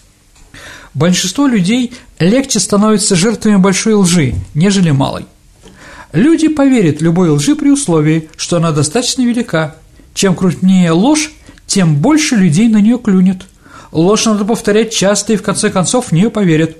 [0.94, 5.26] Большинство людей легче становятся жертвами большой лжи, нежели малой.
[6.12, 9.76] Люди поверят любой лжи при условии, что она достаточно велика.
[10.14, 11.32] Чем крупнее ложь,
[11.66, 13.42] тем больше людей на нее клюнет.
[13.92, 16.76] Ложь надо повторять часто, и в конце концов в нее поверят.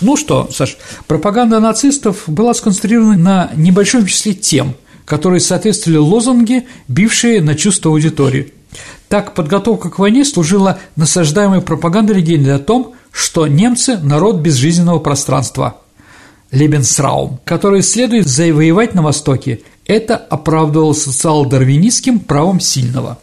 [0.00, 0.76] Ну что, Саш,
[1.06, 8.52] пропаганда нацистов была сконцентрирована на небольшом числе тем, которые соответствовали лозунги, бившие на чувство аудитории.
[9.08, 15.78] Так, подготовка к войне служила насаждаемой пропагандой легенды о том, что немцы– народ безжизненного пространства–
[16.54, 23.18] Лебенсраум, который следует завоевать на Востоке, это оправдывало социал-дарвинистским правом сильного.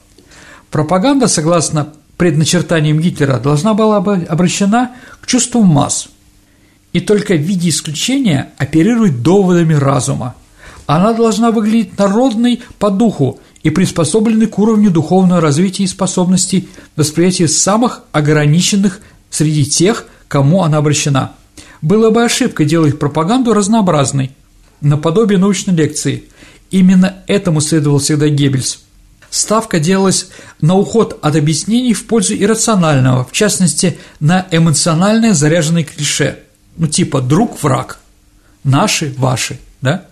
[0.69, 4.91] Пропаганда, согласно предначертаниям Гитлера, должна была обращена
[5.21, 6.09] к чувству масс
[6.93, 10.35] и только в виде исключения оперировать доводами разума.
[10.85, 16.67] Она должна выглядеть народной по духу и приспособленной к уровню духовного развития и способностей
[16.97, 21.31] восприятия самых ограниченных среди тех, кому она обращена–
[21.81, 24.31] было бы ошибкой делать пропаганду разнообразной,
[24.81, 26.25] наподобие научной лекции.
[26.69, 28.83] Именно этому следовал всегда Геббельс.
[29.29, 30.27] Ставка делалась
[30.59, 36.39] на уход от объяснений в пользу иррационального, в частности, на эмоциональное заряженное клише,
[36.75, 37.99] ну типа «друг-враг»,
[38.63, 40.05] «наши», «ваши», да?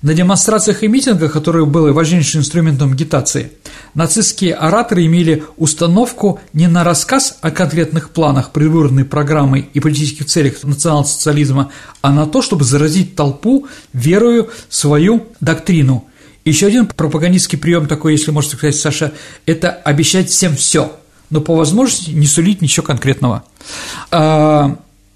[0.00, 3.50] На демонстрациях и митингах, которые были важнейшим инструментом агитации,
[3.94, 10.62] нацистские ораторы имели установку не на рассказ о конкретных планах предвыборной программы и политических целях
[10.62, 16.06] национал-социализма, а на то, чтобы заразить толпу верою свою доктрину.
[16.44, 19.12] Еще один пропагандистский прием такой, если можно сказать, Саша,
[19.46, 20.92] это обещать всем все,
[21.28, 23.44] но по возможности не сулить ничего конкретного.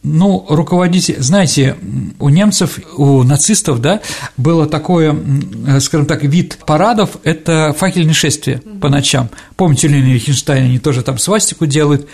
[0.05, 1.77] Ну, руководитель, знаете,
[2.19, 4.01] у немцев, у нацистов, да,
[4.37, 5.17] было такое,
[5.79, 9.31] скажем так, вид парадов– это факельное шествие по ночам.
[9.55, 12.09] Помните, Ленин Лихенштейн, они тоже там свастику делают.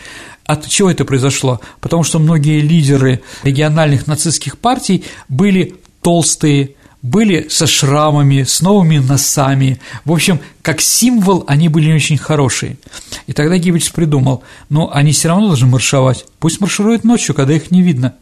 [0.44, 1.62] От чего это произошло?
[1.80, 6.74] Потому что многие лидеры региональных нацистских партий были толстые,
[7.08, 9.80] были со шрамами, с новыми носами.
[10.04, 12.76] В общем, как символ они были не очень хорошие.
[13.26, 17.70] И тогда Геббельс придумал, ну, они все равно должны маршировать, пусть маршируют ночью, когда их
[17.70, 18.14] не видно.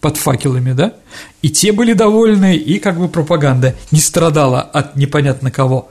[0.00, 0.94] под факелами, да?
[1.42, 5.90] И те были довольны, и как бы пропаганда не страдала от непонятно кого.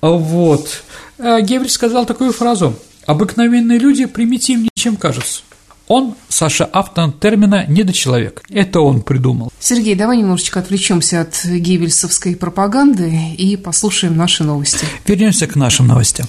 [0.00, 0.82] Вот.
[1.18, 2.74] А Геббельс сказал такую фразу
[3.06, 5.42] «Обыкновенные люди примитивнее, чем кажутся».
[5.90, 8.44] Он, Саша, автор термина «недочеловек».
[8.48, 9.52] Это он придумал.
[9.58, 14.86] Сергей, давай немножечко отвлечемся от геббельсовской пропаганды и послушаем наши новости.
[15.04, 16.28] Вернемся к нашим новостям.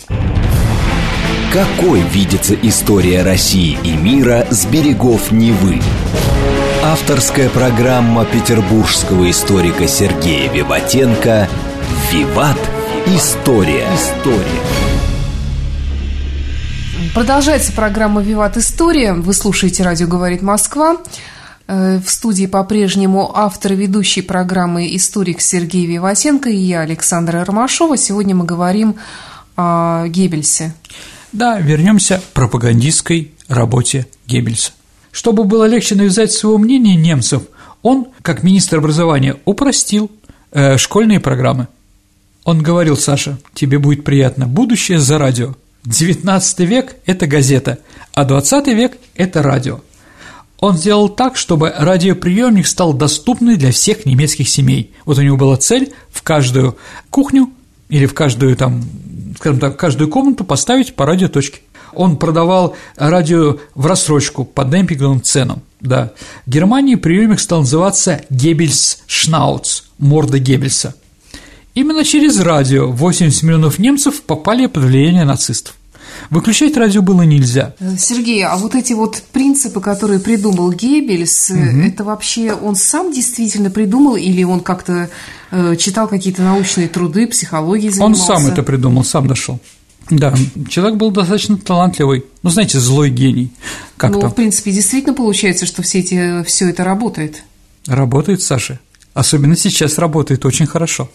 [1.54, 5.80] Какой видится история России и мира с берегов Невы?
[6.82, 11.47] Авторская программа петербургского историка Сергея Виватенко
[12.12, 12.58] «Виват.
[13.06, 13.88] История».
[13.93, 14.90] История.
[17.13, 19.12] Продолжается программа «Виват История».
[19.12, 20.95] Вы слушаете «Радио говорит Москва».
[21.67, 27.97] Э, в студии по-прежнему автор и ведущий программы «Историк» Сергей Виватенко и я, Александра Ромашова.
[27.97, 28.95] Сегодня мы говорим
[29.58, 30.74] о Геббельсе.
[31.34, 34.71] Да, вернемся к пропагандистской работе Геббельса.
[35.12, 37.43] Чтобы было легче навязать свое мнение немцев,
[37.82, 40.10] он, как министр образования, упростил
[40.54, 41.67] э, школьные программы.
[42.45, 45.56] Он говорил, Саша, тебе будет приятно, будущее за радио.
[45.85, 47.79] 19 век– это газета,
[48.13, 49.81] а 20 век– это радио.
[50.59, 54.93] Он сделал так, чтобы радиоприемник стал доступным для всех немецких семей.
[55.05, 56.77] Вот у него была цель в каждую
[57.09, 57.49] кухню
[57.89, 58.83] или в каждую там,
[59.37, 61.61] скажем так, в каждую комнату поставить по радиоточке.
[61.93, 65.63] Он продавал радио в рассрочку по демпинговым ценам.
[65.79, 66.13] Да.
[66.45, 70.93] В Германии приемник стал называться Геббельс Шнауц, морда Геббельса.
[71.73, 75.75] Именно через радио 80 миллионов немцев попали под влияние нацистов.
[76.29, 77.73] Выключать радио было нельзя.
[77.97, 81.60] Сергей, а вот эти вот принципы, которые придумал Геббельс, угу.
[81.60, 85.10] это вообще он сам действительно придумал или он как-то
[85.51, 88.34] э, читал какие-то научные труды, психологии занимался?
[88.34, 89.60] Он сам это придумал, сам дошел.
[90.10, 90.34] Да,
[90.67, 93.51] человек был достаточно талантливый, ну, знаете, злой гений
[93.95, 94.19] как-то.
[94.19, 97.43] Ну, в принципе, действительно получается, что все, эти, все это работает.
[97.88, 98.79] Работает, Саша.
[99.13, 101.10] Особенно сейчас работает очень хорошо.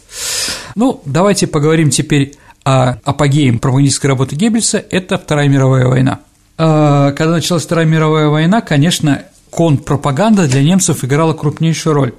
[0.75, 6.19] Ну, давайте поговорим теперь о апогее пропагандистской работы Геббельса– это Вторая мировая война.
[6.57, 12.13] А, когда началась Вторая мировая война, конечно, контрпропаганда для немцев играла крупнейшую роль.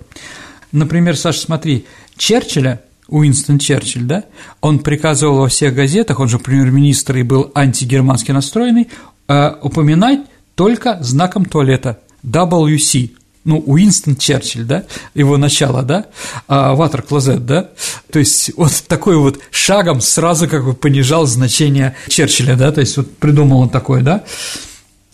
[0.73, 1.87] Например, Саша, смотри,
[2.17, 4.25] Черчилля Уинстон Черчилль, да,
[4.61, 8.88] он приказывал во всех газетах, он же премьер-министр и был антигермански настроенный,
[9.29, 10.21] э, упоминать
[10.55, 13.12] только знаком туалета WC,
[13.44, 16.07] ну, Уинстон Черчилль, да, его начало, да,
[16.46, 17.70] а Ватер Клозет, да,
[18.11, 22.96] то есть вот такой вот шагом сразу как бы понижал значение Черчилля, да, то есть
[22.96, 24.24] вот придумал он такое, да,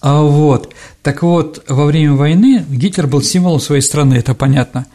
[0.00, 4.86] а вот, так вот, во время войны Гитлер был символом своей страны, это понятно,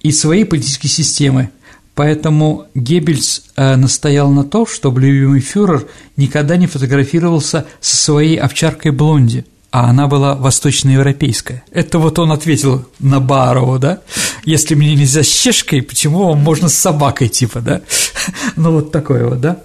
[0.00, 1.50] и своей политической системы,
[1.98, 8.92] Поэтому Геббельс э, настоял на том, чтобы любимый фюрер никогда не фотографировался со своей овчаркой
[8.92, 11.62] Блонди, а она была восточноевропейская.
[11.70, 14.00] Это вот он ответил на Барову, да?
[14.44, 17.80] Если мне нельзя с чешкой, почему вам можно с собакой, типа, да?
[18.56, 19.58] Ну, вот такое вот, да?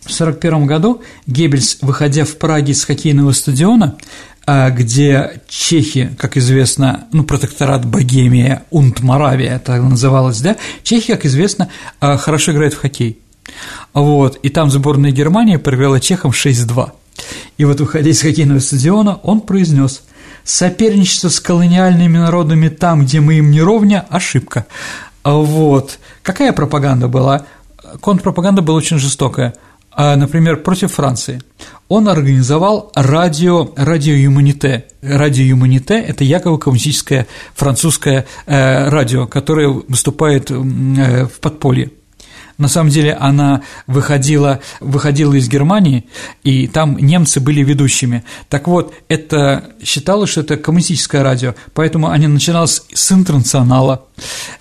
[0.00, 3.96] В 1941 году Геббельс, выходя в Праге с хоккейного стадиона,
[4.46, 11.26] а, где чехи, как известно, ну, протекторат Богемия, Унт Моравия, так называлось, да, чехи, как
[11.26, 11.68] известно,
[12.00, 13.20] а, хорошо играют в хоккей.
[13.92, 16.92] Вот, и там сборная Германии провела чехам 6-2.
[17.58, 20.02] И вот, выходя из хоккейного стадиона, он произнес
[20.44, 24.66] «Соперничество с колониальными народами там, где мы им не ровня– ошибка».
[25.22, 25.98] Вот.
[26.22, 27.46] Какая пропаганда была?
[28.00, 29.54] Контрпропаганда была очень жестокая–
[29.92, 31.42] а, например, против Франции.
[31.88, 34.86] Он организовал радио, радио Юманите.
[35.02, 40.54] Радио Юманите– это якобы коммунистическое французское э, радио, которое выступает э,
[41.26, 41.90] в подполье.
[42.60, 46.04] На самом деле она выходила, выходила из Германии,
[46.44, 48.22] и там немцы были ведущими.
[48.50, 54.04] Так вот, это считалось, что это коммунистическое радио, поэтому они начиналось с интернационала.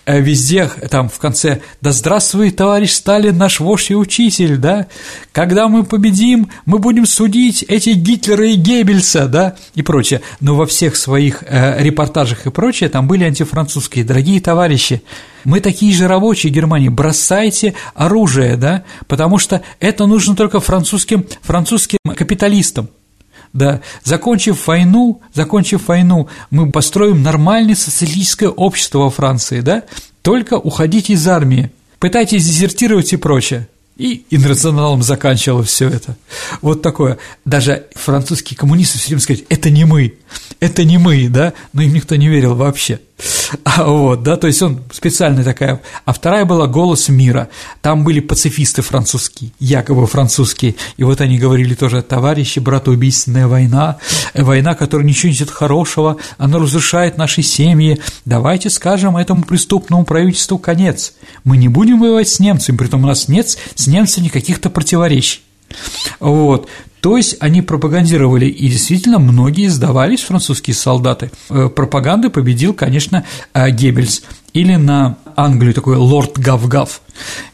[0.06, 4.88] Э, везде там в конце «Да здравствует, товарищ Сталин, наш вождь и учитель», да?
[5.34, 9.56] «Когда мы победим, мы будем судить эти Гитлера и Геббельса», да?
[9.76, 10.22] И прочее.
[10.40, 14.06] Но во всех своих э, репортажах и прочее там были антифранцузские.
[14.06, 15.04] Дорогие товарищи,
[15.44, 22.00] мы такие же рабочие Германии, бросайте оружие, да, потому что это нужно только французским, французским
[22.16, 22.90] капиталистам.
[23.52, 29.84] Да, закончив войну, закончив войну, мы построим нормальное социалистическое общество во Франции, да,
[30.22, 33.68] только уходите из армии, пытайтесь дезертировать и прочее.
[33.98, 36.16] И интернационалом заканчивало все это.
[36.62, 37.18] Вот такое.
[37.44, 40.14] Даже французские коммунисты все время сказали, это не мы,
[40.62, 43.02] это не мы, да, но им никто не верил вообще.
[43.64, 45.82] А, вот, да, то есть он специальная такая.
[46.06, 47.50] А вторая была «Голос мира».
[47.82, 50.76] Там были пацифисты французские, якобы французские.
[50.98, 53.98] И вот они говорили тоже, товарищи, братоубийственная война,
[54.34, 58.00] война, которая ничего не несет хорошего, она разрушает наши семьи.
[58.26, 61.14] Давайте скажем этому преступному правительству конец.
[61.44, 65.42] Мы не будем воевать с немцами, при том у нас нет с немцами никаких-то противоречий.
[66.20, 66.68] Вот.
[67.02, 71.32] То есть они пропагандировали, и действительно многие сдавались, французские солдаты.
[71.50, 74.24] Э, пропаганды победил, конечно, э, Геббельс.
[74.52, 77.02] Или на Англию такой лорд Гав-Гав.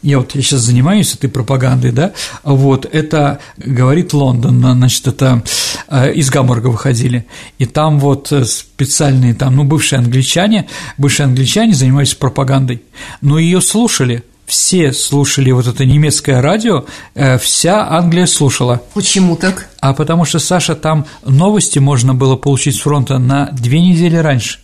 [0.02, 5.42] Я вот я сейчас занимаюсь этой пропагандой, да, вот, это говорит Лондон, значит, это
[5.88, 7.26] э, из Гамбурга выходили,
[7.58, 12.82] и там вот специальные, там, ну, бывшие англичане, бывшие англичане занимались пропагандой,
[13.20, 18.80] но ее слушали– все слушали вот это немецкое радио, э, вся Англия слушала.
[18.94, 19.68] Почему так?
[19.80, 24.60] А потому что, Саша, там новости можно было получить с фронта на две недели раньше.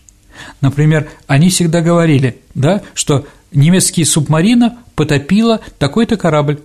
[0.61, 6.61] Например, они всегда говорили, да, что немецкий субмарина потопила такой-то корабль.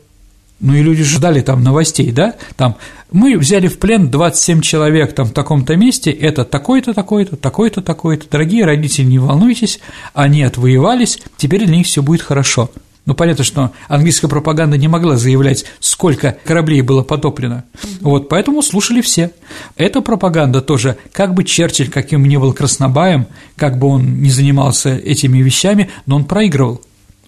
[0.59, 2.77] Ну и люди ждали там новостей, да, там
[3.11, 8.27] мы взяли в плен 27 человек там в таком-то месте, это такой-то, такой-то, такой-то, такой-то.
[8.29, 9.79] Дорогие родители, не волнуйтесь,
[10.15, 12.71] они отвоевались, теперь для них все будет хорошо.
[13.07, 17.63] Ну, понятно, что английская пропаганда не могла заявлять, сколько кораблей было потоплено.
[18.01, 19.31] Вот, поэтому слушали все.
[19.77, 24.89] Эта пропаганда тоже, как бы Черчилль, каким ни был краснобаем, как бы он не занимался
[24.89, 26.81] этими вещами, но он проигрывал.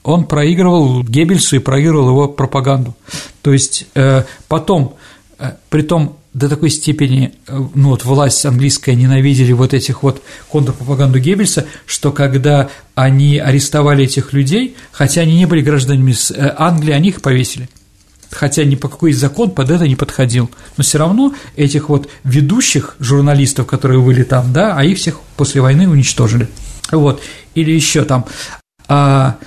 [0.03, 2.93] Он проигрывал Геббельсу и проигрывал его пропаганду.
[3.41, 4.95] То есть э, потом,
[5.37, 10.21] э, при том до такой степени э, ну, вот власть английская ненавидели вот этих вот
[10.49, 16.93] контрпропаганду Геббельса, что когда они арестовали этих людей, хотя они не были гражданами э, Англии,
[16.93, 17.69] они их повесили.
[18.31, 20.51] Хотя ни по какой закон под это не подходил.
[20.77, 25.61] Но все равно этих вот ведущих журналистов, которые были там, да, а их всех после
[25.61, 26.47] войны уничтожили.
[26.91, 27.21] Вот.
[27.55, 28.25] Или еще там
[28.87, 29.37] а,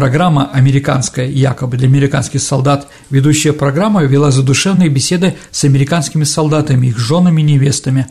[0.00, 6.96] Программа американская, якобы для американских солдат, ведущая программа вела задушевные беседы с американскими солдатами, их
[6.96, 8.06] женами и невестами,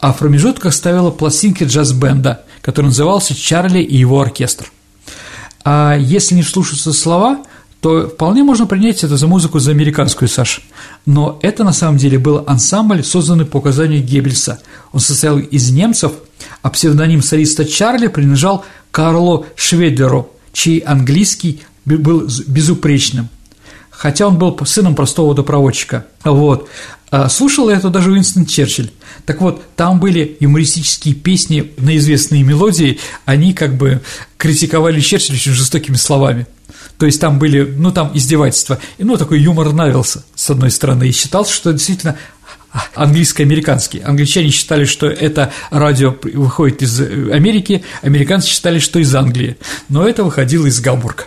[0.00, 4.72] а в промежутках ставила пластинки джаз-бенда, который назывался «Чарли и его оркестр».
[5.66, 7.44] А если не слушаться слова,
[7.82, 10.62] то вполне можно принять это за музыку за американскую, Саш.
[11.04, 14.60] Но это на самом деле был ансамбль, созданный по указанию Геббельса.
[14.92, 16.12] Он состоял из немцев,
[16.62, 23.28] а псевдоним солиста Чарли принадлежал Карлу Шведлеру– чей английский был безупречным,
[23.90, 26.06] хотя он был сыном простого водопроводчика.
[26.24, 26.68] Вот.
[27.10, 28.90] А слушал это даже Уинстон Черчилль.
[29.24, 34.02] Так вот, там были юмористические песни на известные мелодии, они как бы
[34.36, 36.46] критиковали Черчилля очень жестокими словами.
[36.98, 38.80] То есть там были, ну, там издевательства.
[38.98, 42.16] И, ну, такой юмор нравился, с одной стороны, и считался, что действительно
[42.94, 44.00] английско-американский.
[44.00, 49.56] Англичане считали, что это радио выходит из Америки, американцы считали, что из Англии,
[49.88, 51.24] но это выходило из Гамбурга.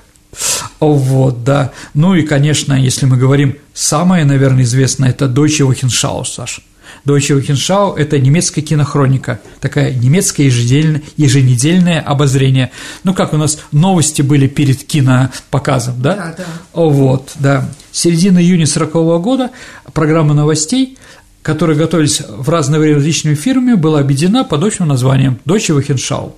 [0.79, 1.71] Вот, да.
[1.93, 6.61] Ну и, конечно, если мы говорим, самое, наверное, известное– это Deutsche Wochenschau, Саш.
[7.05, 12.71] Deutsche Wochenschau– это немецкая кинохроника, такая немецкое еженедельное, еженедельное обозрение.
[13.03, 16.15] Ну, как у нас новости были перед кинопоказом, да?
[16.15, 16.45] Да, да.
[16.73, 17.69] Вот, да.
[17.91, 19.51] Середина июня 40 -го года
[19.93, 20.97] программа новостей
[21.41, 26.33] которые готовились в разное время различными фирмами, была объединена под общим названием Deutsche Wochenschau.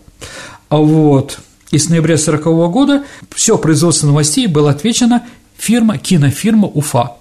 [0.70, 1.39] А вот
[1.72, 5.24] и с ноября 1940 года все производство новостей было отвечено
[5.58, 7.13] фирма, кинофирма Уфа.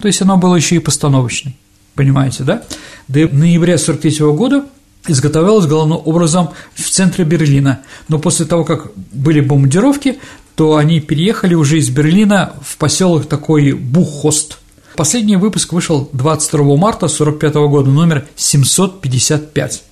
[0.00, 1.56] То есть оно было еще и постановочной,
[1.94, 2.62] понимаете, да?
[3.08, 4.64] До ноября 1943 года
[5.06, 10.18] изготовлялось главным образом в центре Берлина, но после того, как были бомбардировки,
[10.56, 14.58] то они переехали уже из Берлина в поселок такой Буххост–
[14.96, 19.82] Последний выпуск вышел 22 марта 1945 года, номер 755.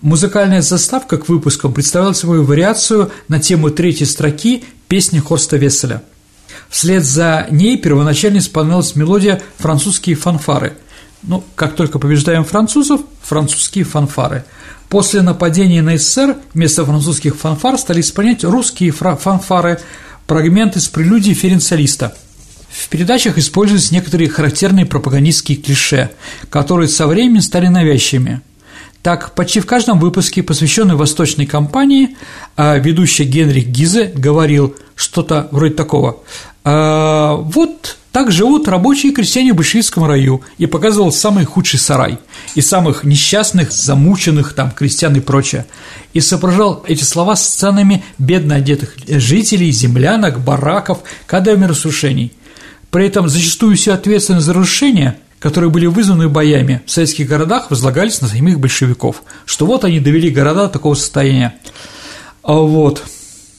[0.00, 6.04] Музыкальная заставка к выпускам представляла собой вариацию на тему третьей строки песни Хорста Весселя.
[6.68, 10.76] Вслед за ней первоначально исполнялась мелодия «Французские фанфары».
[11.24, 14.44] Ну, как только побеждаем французов, французские фанфары.
[14.88, 19.80] После нападения на СССР вместо французских фанфар стали исполнять русские фанфары,
[20.28, 22.16] фрагменты с прелюдии ференциалиста–
[22.78, 26.10] в передачах используются некоторые характерные пропагандистские клише,
[26.48, 28.40] которые со временем стали навязчивыми.
[29.02, 32.16] Так, почти в каждом выпуске, посвященной восточной кампании,
[32.56, 36.18] а, ведущий Генрих Гизе говорил что-то вроде такого
[36.64, 42.18] «А, «Вот так живут рабочие и крестьяне в большевистском раю» и показывал самый худший сарай
[42.54, 45.66] и самых несчастных, замученных там крестьян и прочее.
[46.14, 52.32] И соображал эти слова сценами бедно одетых жителей, землянок, бараков, кадрами разрушений.
[52.90, 58.20] При этом зачастую все ответственность за разрушения, которые были вызваны боями в советских городах, возлагались
[58.20, 61.54] на самих большевиков, что вот они довели города до такого состояния.
[62.42, 63.04] А вот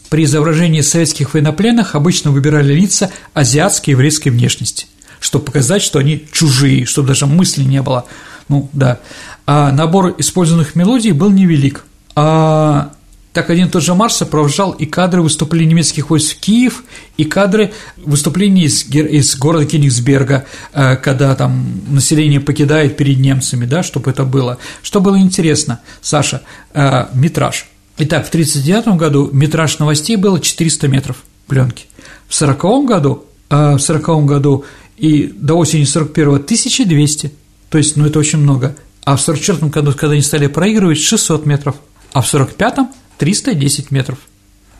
[0.10, 4.88] при изображении советских военнопленных обычно выбирали лица азиатской и еврейской внешности,
[5.20, 8.06] чтобы показать, что они чужие, чтобы даже мысли не было.
[8.48, 9.00] Ну, да.
[9.46, 11.86] А набор использованных мелодий был невелик.
[12.16, 12.94] А
[13.34, 16.84] так один и тот же Марс сопровождал и кадры выступлений немецких войск в Киев,
[17.18, 23.84] и кадры выступлений из, из города Кенигсберга, э, когда там население покидает перед немцами, да,
[23.84, 24.58] чтобы это было.
[24.82, 26.42] Что было интересно, Саша,
[26.74, 27.68] э, метраж.
[28.00, 31.18] Итак, в 1939 году метраж новостей было 400 метров
[31.48, 31.86] пленки.
[32.28, 34.66] В 1940 году, э, в 1940 году
[34.98, 37.32] и до осени 41 1200,
[37.70, 38.76] то есть, ну, это очень много.
[39.04, 41.76] А в 1944 году, когда они стали проигрывать, 600 метров.
[42.14, 44.18] А в 1945 310 метров.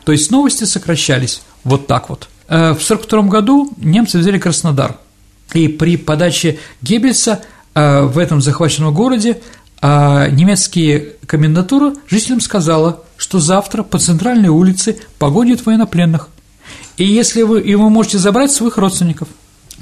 [0.04, 2.28] То есть новости сокращались вот так вот.
[2.48, 4.96] Э, в 1942 году немцы взяли Краснодар,
[5.52, 7.42] и при подаче Геббельса
[7.74, 9.40] э, в этом захваченном городе
[9.80, 16.28] э, немецкие комендатура жителям сказала, что завтра по центральной улице погонят военнопленных,
[16.96, 19.28] и если вы, и вы можете забрать своих родственников.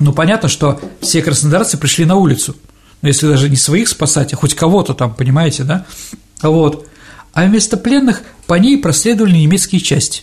[0.00, 2.56] Ну, понятно, что все краснодарцы пришли на улицу,
[3.02, 5.86] но если даже не своих спасать, а хоть кого-то там, понимаете, да?
[6.42, 6.87] Вот
[7.38, 10.22] а вместо пленных по ней проследовали немецкие части.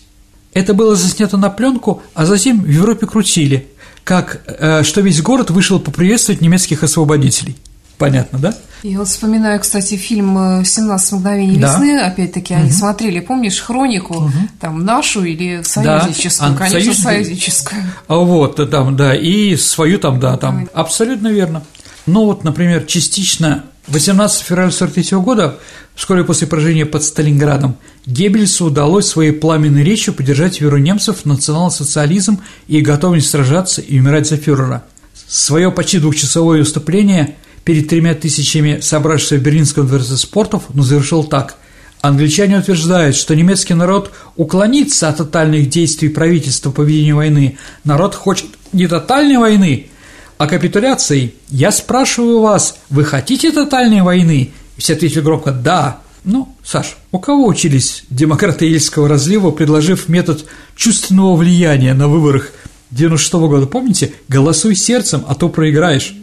[0.51, 3.69] Это было заснято на пленку, а затем в Европе крутили,
[4.03, 7.55] как э, что весь город вышел поприветствовать немецких освободителей.
[7.97, 8.57] Понятно, да?
[8.83, 11.71] Я вот вспоминаю, кстати, фильм «17 мгновений да.
[11.71, 12.63] весны», опять-таки, угу.
[12.63, 14.31] они смотрели, помнишь, хронику, угу.
[14.59, 16.57] там, нашу или союзническую, да.
[16.57, 16.97] конечно, союз...
[16.97, 17.81] союзническую.
[18.09, 21.63] А вот, там, да, и свою там, да, там, абсолютно верно.
[22.07, 25.59] Ну вот, например, частично 18 февраля 1943 года,
[25.93, 27.77] вскоре после поражения под Сталинградом,
[28.07, 34.27] Геббельсу удалось своей пламенной речью поддержать веру немцев в национал-социализм и готовность сражаться и умирать
[34.27, 34.83] за фюрера.
[35.27, 41.55] Свое почти двухчасовое выступление перед тремя тысячами собравшихся в Берлинском дворце спортов он завершил так.
[42.01, 47.57] Англичане утверждают, что немецкий народ уклонится от тотальных действий правительства по ведению войны.
[47.83, 49.89] Народ хочет не тотальной войны,
[50.37, 54.51] о капитуляции, я спрашиваю вас, вы хотите тотальной войны?
[54.77, 56.01] Все ответили громко «да».
[56.23, 62.51] Ну, Саш, у кого учились демократы Ельского разлива, предложив метод чувственного влияния на выборах
[62.91, 63.67] 96 -го года?
[63.67, 64.13] Помните?
[64.27, 66.15] «Голосуй сердцем, а то проиграешь».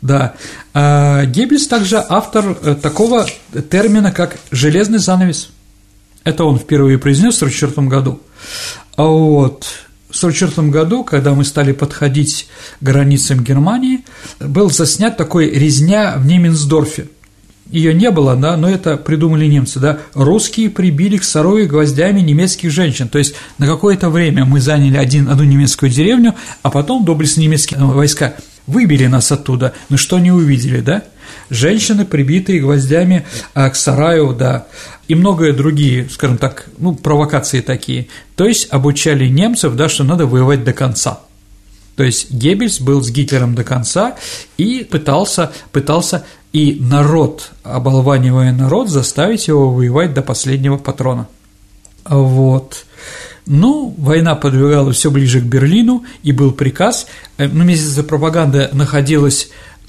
[0.00, 0.34] Да.
[0.74, 3.26] А Геббельс также автор э, такого
[3.70, 5.50] термина, как «железный занавес».
[6.24, 8.20] Это он впервые произнес в 1944 году.
[8.96, 9.66] А вот.
[10.10, 12.48] В 1944 году, когда мы стали подходить
[12.80, 14.04] к границам Германии,
[14.40, 17.08] был заснят такой «Резня в Неменсдорфе».
[17.70, 19.98] Ее не было, да, но это придумали немцы, да.
[20.14, 23.08] Русские прибили к Сарове гвоздями немецких женщин.
[23.08, 27.78] То есть на какое-то время мы заняли один, одну немецкую деревню, а потом доблестные немецкие
[27.78, 28.34] войска
[28.66, 29.74] выбили нас оттуда.
[29.90, 31.02] Ну что не увидели, да?
[31.50, 34.66] Женщины, прибитые гвоздями а, к сараю, да,
[35.08, 38.08] и многое другие, скажем так, ну, провокации такие.
[38.36, 41.20] То есть обучали немцев, да, что надо воевать до конца.
[41.96, 44.16] То есть Геббельс был с Гитлером до конца
[44.56, 51.26] и пытался, пытался и народ, оболванивая народ, заставить его воевать до последнего патрона.
[52.04, 52.84] Вот.
[53.46, 57.06] Ну, война подвигалась все ближе к Берлину, и был приказ,
[57.38, 59.48] э, ну, месяца пропаганда находилась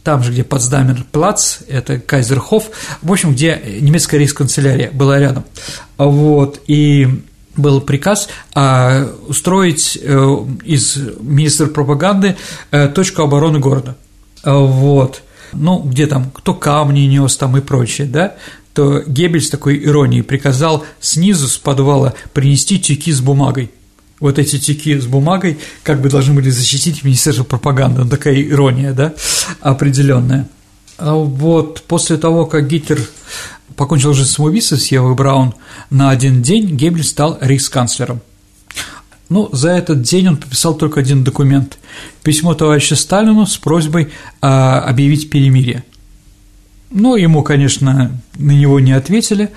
[0.10, 2.72] там же, где Потсдамер плац, это Кайзерхоф,
[3.03, 5.45] в общем, где немецкая рейхсканцелярия была рядом.
[5.99, 7.22] Вот, и
[7.55, 12.38] был приказ а, устроить э, из министра пропаганды
[12.72, 13.97] э, точку обороны города.
[14.43, 15.22] Вот.
[15.53, 18.34] Ну, где там, кто камни нес там и прочее, да,
[18.74, 23.70] то Геббельс такой иронией приказал снизу с подвала принести тюки с бумагой
[24.20, 28.04] вот эти тики с бумагой как бы должны были защитить Министерство пропаганды.
[28.04, 29.14] Ну, такая ирония, да,
[29.62, 30.48] определенная.
[30.98, 33.00] А вот после того, как Гитлер
[33.76, 35.54] покончил жизнь самоубийством с Евой Браун
[35.90, 38.22] на один день, Геббель стал рейхсканцлером.
[39.30, 41.78] Ну, за этот день он подписал только один документ–
[42.24, 44.10] письмо товарища Сталину с просьбой
[44.42, 45.84] а, объявить перемирие.
[46.90, 49.52] Ну, ему, конечно, на него не ответили,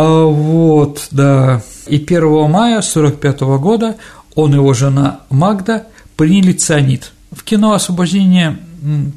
[0.00, 1.60] а вот, да.
[1.88, 3.96] И 1 мая 1945 года
[4.36, 7.10] он и его жена Магда приняли цианид.
[7.32, 8.58] В кино «Освобождение»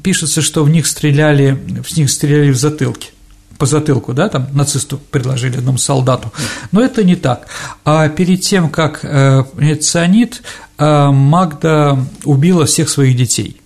[0.02, 1.52] пишется, что в них стреляли,
[1.84, 3.10] в них стреляли в затылки
[3.58, 6.32] по затылку, да, там нацисту предложили одному солдату,
[6.72, 7.46] но это не так.
[7.84, 9.44] А перед тем, как э,
[9.80, 10.42] цианид,
[10.78, 13.60] э, Магда убила всех своих детей.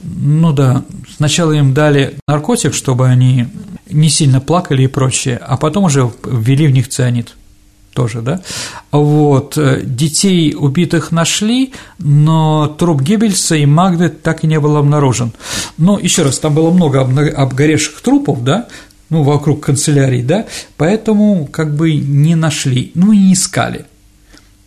[0.00, 0.82] Ну да,
[1.16, 3.46] сначала им дали наркотик, чтобы они
[3.90, 7.34] не сильно плакали и прочее, а потом уже ввели в них цианид
[7.94, 8.40] тоже, да?
[8.90, 15.32] Вот, э, детей убитых нашли, но труп Геббельса и Магды так и не был обнаружен.
[15.78, 18.66] Но еще раз, там было много обгоревших трупов, да,
[19.10, 20.46] ну, вокруг канцелярии, да,
[20.76, 23.86] поэтому как бы не нашли, ну и не искали.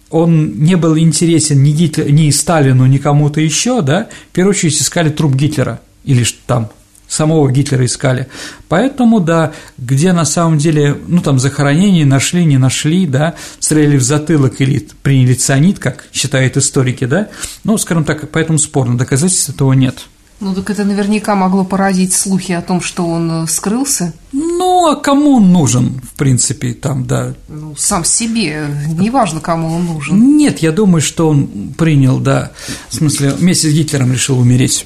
[0.09, 4.81] Он не был интересен ни, Гитлер, ни Сталину, ни кому-то еще, да, в первую очередь
[4.81, 6.69] искали труп Гитлера или там
[7.07, 8.27] самого Гитлера искали.
[8.67, 14.03] Поэтому, да, где на самом деле, ну, там, захоронение нашли, не нашли, да, стреляли в
[14.03, 17.29] затылок или приняли цианид, как считают историки, да,
[17.63, 20.07] ну, скажем так, поэтому спорно, доказательств этого нет.
[20.39, 24.13] Ну, так это наверняка могло породить слухи о том, что он э, скрылся.
[24.33, 27.33] Ну, а кому он нужен, в принципе, там, да?
[27.47, 28.67] Ну, сам себе,
[28.99, 30.37] неважно, кому он нужен.
[30.37, 32.51] Нет, я думаю, что он принял, да,
[32.89, 34.85] в смысле, вместе с Гитлером решил умереть.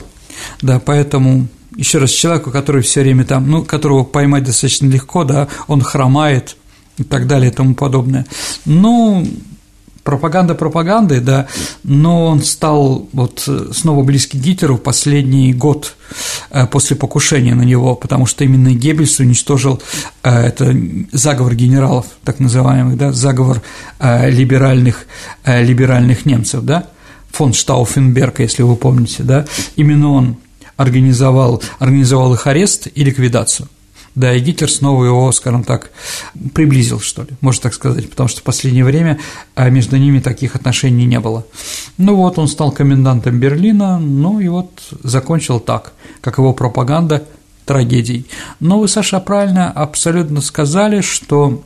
[0.61, 5.47] Да, поэтому еще раз, человеку, который все время там, ну, которого поймать достаточно легко, да,
[5.67, 6.57] он хромает
[6.97, 8.25] и так далее и тому подобное.
[8.65, 9.25] Ну,
[10.03, 11.47] пропаганда пропагандой, да,
[11.83, 15.95] но он стал вот снова близкий Гитлеру в последний год
[16.49, 19.81] э, после покушения на него, потому что именно Геббельс уничтожил
[20.23, 20.75] э, это
[21.11, 23.61] заговор генералов, так называемых, да, заговор
[23.99, 25.05] э, либеральных,
[25.45, 26.87] либеральных немцев, да,
[27.32, 30.38] фон Штауфенберг, если вы помните, да, именно он
[30.77, 33.67] организовал, организовал их арест и ликвидацию.
[34.13, 35.91] Да, и Гитлер снова его, скажем так,
[36.53, 39.19] приблизил, что ли, можно так сказать, потому что в последнее время
[39.55, 41.45] а, между ними таких отношений не было.
[41.97, 44.69] Ну вот, он стал комендантом Берлина, ну и вот
[45.03, 47.23] закончил так, как его пропаганда
[47.65, 48.25] трагедий.
[48.59, 51.63] Но вы, Саша, правильно абсолютно сказали, что,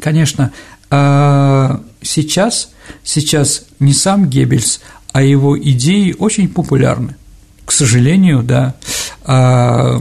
[0.00, 0.52] конечно,
[0.90, 2.70] а, сейчас,
[3.02, 4.80] сейчас не сам Геббельс,
[5.12, 7.16] а его идеи очень популярны–
[7.66, 8.76] к сожалению, да,
[9.24, 10.00] а,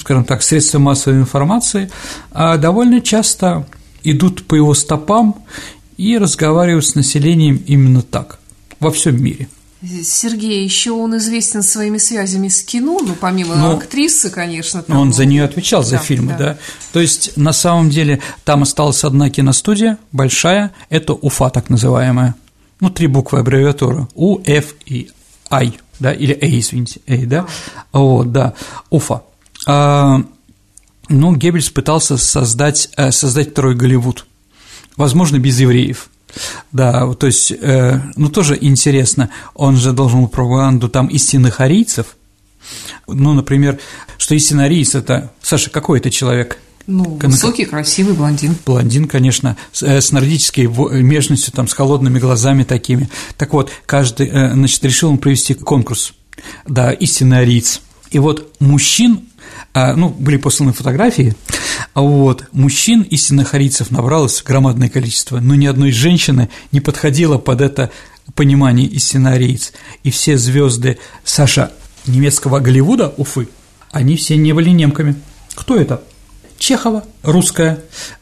[0.00, 1.90] скажем так, средства массовой информации
[2.32, 3.66] а, довольно часто
[4.02, 5.44] идут по его стопам
[5.98, 8.40] и разговаривают с населением именно так
[8.80, 9.48] во всем мире.
[10.04, 14.82] Сергей, еще он известен своими связями с кино, ну, помимо ну, актрисы, конечно.
[14.82, 16.38] Там он за нее отвечал, за да, фильмы, да.
[16.38, 16.58] да.
[16.92, 22.36] То есть, на самом деле, там осталась одна киностудия, большая, это УФА, так называемая.
[22.78, 25.10] Ну, три буквы аббревиатуры, У, Ф и
[25.50, 27.46] I да, или A, извините, A, да,
[27.92, 28.54] вот, да,
[28.90, 29.22] Уфа.
[29.66, 30.22] А,
[31.08, 34.26] ну, Геббельс пытался создать, э, создать второй Голливуд,
[34.96, 36.10] возможно, без евреев.
[36.72, 42.16] Да, то есть, э, ну, тоже интересно, он же должен был пропаганду там истинных арийцев,
[43.06, 43.78] ну, например,
[44.18, 48.56] что истинный ариец– это, Саша, какой это человек– ну, высокий, красивый блондин.
[48.66, 53.08] Блондин, конечно, с, э, с нордической межностью, там, с холодными глазами такими.
[53.36, 56.12] Так вот, каждый, э, значит, решил он провести конкурс,
[56.66, 57.82] да, истинный ариец.
[58.10, 59.28] И вот мужчин,
[59.74, 61.34] ну, были посланы фотографии,
[61.94, 67.60] а вот, мужчин истинных арийцев набралось громадное количество, но ни одной женщины не подходило под
[67.60, 67.90] это
[68.34, 69.72] понимание истинный ариец.
[70.02, 71.72] И все звезды Саша
[72.06, 73.48] немецкого Голливуда, Уфы,
[73.90, 75.16] они все не были немками.
[75.54, 76.02] Кто это?
[76.58, 77.80] Чехова, русская,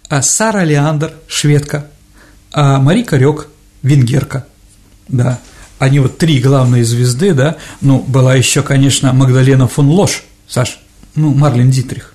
[0.09, 1.86] а Сара Леандр, шведка,
[2.53, 3.48] а Марика Рёк,
[3.82, 4.46] венгерка,
[5.09, 5.40] да.
[5.78, 10.78] Они вот три главные звезды, да, ну, была еще, конечно, Магдалена фон Лош, Саш,
[11.14, 12.14] ну, Марлен Дитрих,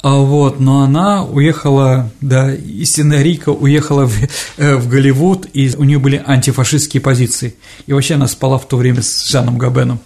[0.00, 4.14] а вот, но она уехала, да, истинная Рика уехала в,
[4.56, 7.56] э, в Голливуд, и у нее были антифашистские позиции.
[7.86, 9.98] И вообще она спала в то время с Жаном Габеном.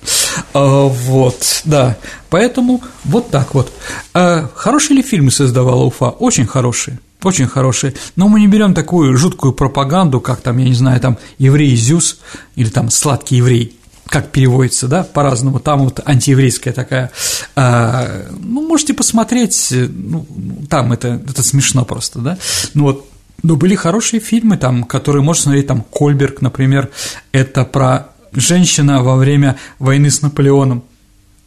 [0.55, 1.99] А, вот, да.
[2.31, 3.71] Поэтому вот так вот.
[4.15, 6.09] А, хорошие ли фильмы создавала Уфа?
[6.09, 6.99] Очень хорошие.
[7.23, 7.95] Очень хорошие.
[8.17, 12.19] Но мы не берем такую жуткую пропаганду, как там, я не знаю, там еврей Зюс
[12.57, 13.77] или там сладкий еврей
[14.13, 17.11] как переводится, да, по-разному, там вот антиеврейская такая,
[17.57, 20.27] а, ну, можете посмотреть, ну,
[20.69, 22.39] там это, это смешно просто, да,
[22.75, 23.09] ну вот,
[23.43, 26.91] но были хорошие фильмы там, которые можно смотреть, там, Кольберг, например,
[27.33, 30.85] это про женщина во время войны с Наполеоном,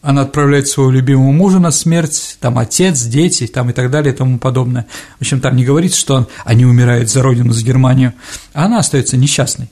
[0.02, 4.18] она отправляет своего любимого мужа на смерть, там отец, дети, там и так далее и
[4.18, 4.88] тому подобное.
[5.18, 8.14] В общем, там не говорится, что он, они умирают за родину, за Германию,
[8.54, 9.68] а она остается несчастной.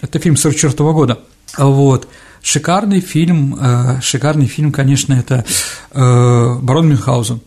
[0.00, 1.18] Это фильм 44 -го года.
[1.56, 2.08] Вот.
[2.42, 5.44] Шикарный фильм, э, шикарный фильм, конечно, это
[5.92, 7.40] э, Барон Мюнхгаузен.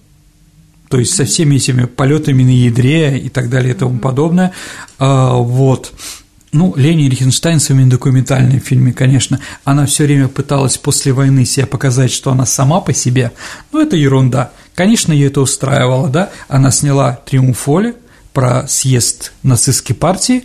[0.89, 4.51] То есть со всеми этими полетами на ядре и так далее и тому подобное.
[4.99, 5.93] Э, вот.
[6.51, 11.65] Ну, Лени Рихенштейн в своем документальном фильме, конечно, она все время пыталась после войны себя
[11.65, 13.31] показать, что она сама по себе,
[13.71, 14.51] ну, это ерунда.
[14.75, 17.95] Конечно, ее это устраивало, да, она сняла «Триумфоле»
[18.33, 20.43] про съезд нацистской партии,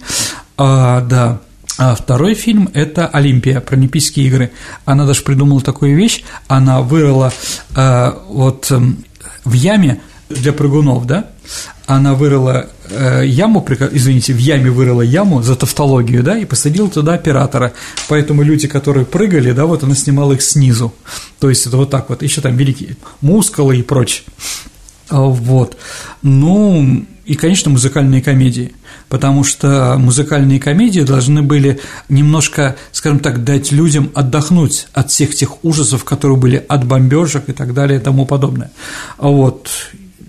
[0.57, 1.41] а, да,
[1.79, 4.51] а второй фильм– это «Олимпия», про Олимпийские игры.
[4.85, 7.33] Она даже придумала такую вещь, она вырыла
[7.77, 8.81] э, вот э,
[9.45, 11.31] в яме для прыгунов, да,
[11.87, 17.15] она вырыла э, яму, извините, в яме вырыла яму за тавтологию, да, и посадила туда
[17.15, 17.73] оператора.
[18.09, 20.93] Поэтому люди, которые прыгали, да, вот она снимала их снизу.
[21.39, 24.25] То есть это вот так вот, еще там великие мускулы и прочее.
[25.11, 25.79] Вот.
[26.23, 28.73] Ну, и, конечно, музыкальные комедии,
[29.09, 35.65] потому что музыкальные комедии должны были немножко, скажем так, дать людям отдохнуть от всех тех
[35.65, 38.71] ужасов, которые были от бомбежек и так далее и тому подобное.
[39.19, 39.69] Вот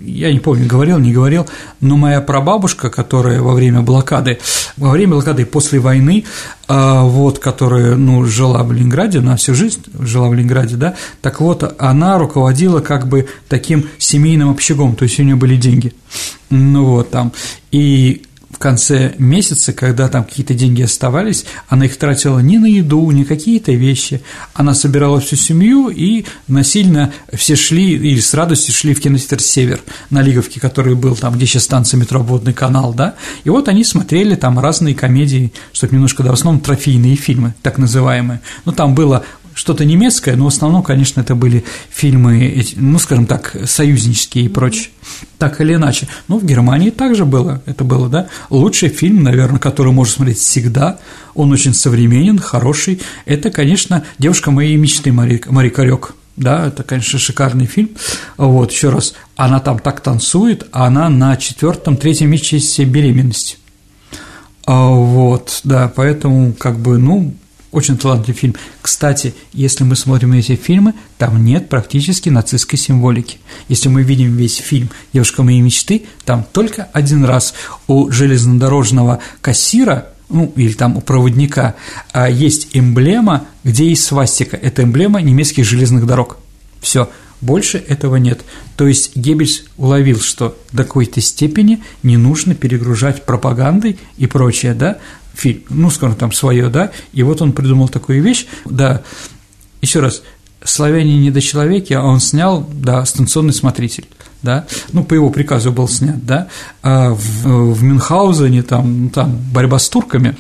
[0.02, 1.46] я не помню, говорил, не говорил,
[1.82, 4.40] но моя прабабушка, которая во время блокады,
[4.78, 6.26] во время блокады после войны,
[6.68, 11.42] а, вот, которая, ну, жила в Ленинграде, она всю жизнь жила в Ленинграде, да, так
[11.42, 15.94] вот, она руководила как бы таким семейным общагом, то есть у нее были деньги,
[16.50, 17.34] ну вот там,
[17.72, 18.24] и
[18.60, 23.72] конце месяца, когда там какие-то деньги оставались, она их тратила не на еду, не какие-то
[23.72, 24.22] вещи,
[24.54, 29.82] она собирала всю семью и насильно все шли или с радостью шли в кинотеатр «Север»
[30.10, 33.84] на Лиговке, который был там, где сейчас станция метро «Водный канал», да, и вот они
[33.84, 38.94] смотрели там разные комедии, чтобы немножко, да, в основном трофейные фильмы, так называемые, ну, там
[38.94, 39.24] было
[39.60, 44.88] что-то немецкое, но в основном, конечно, это были фильмы, ну, скажем так, союзнические и прочее.
[45.38, 46.08] Так или иначе.
[46.30, 51.00] Но в Германии также было, это было, да, лучший фильм, наверное, который можно смотреть всегда,
[51.36, 56.14] он очень современен, хороший, это, конечно, «Девушка моей мечты» Мари, Мари Карек.
[56.38, 57.90] Да, это, конечно, шикарный фильм.
[58.38, 63.58] Вот, еще раз, она там так танцует, а она на четвертом, третьем месяце беременности.
[64.66, 67.34] А, вот, да, поэтому, как бы, ну,
[67.72, 68.56] очень талантливый фильм.
[68.82, 73.38] Кстати, если мы смотрим эти фильмы, там нет практически нацистской символики.
[73.68, 77.54] Если мы видим весь фильм «Девушка моей мечты», там только один раз
[77.88, 81.76] у железнодорожного кассира ну, или там у проводника,
[82.12, 84.56] а, есть эмблема, где есть свастика.
[84.56, 86.38] Это эмблема немецких железных дорог.
[86.82, 87.10] Все,
[87.42, 88.42] больше этого нет.
[88.76, 94.98] То есть Геббельс уловил, что до какой-то степени не нужно перегружать пропагандой и прочее, да,
[95.34, 99.02] фильм, ну, скажем, там свое, да, и вот он придумал такую вещь, да,
[99.82, 100.22] еще раз,
[100.62, 104.06] «Славяне недочеловеки», а он снял, да, «Станционный смотритель»,
[104.42, 106.48] да, ну, по его приказу был снят, да,
[106.82, 110.36] а в, в Мюнхгаузене там, там борьба с турками,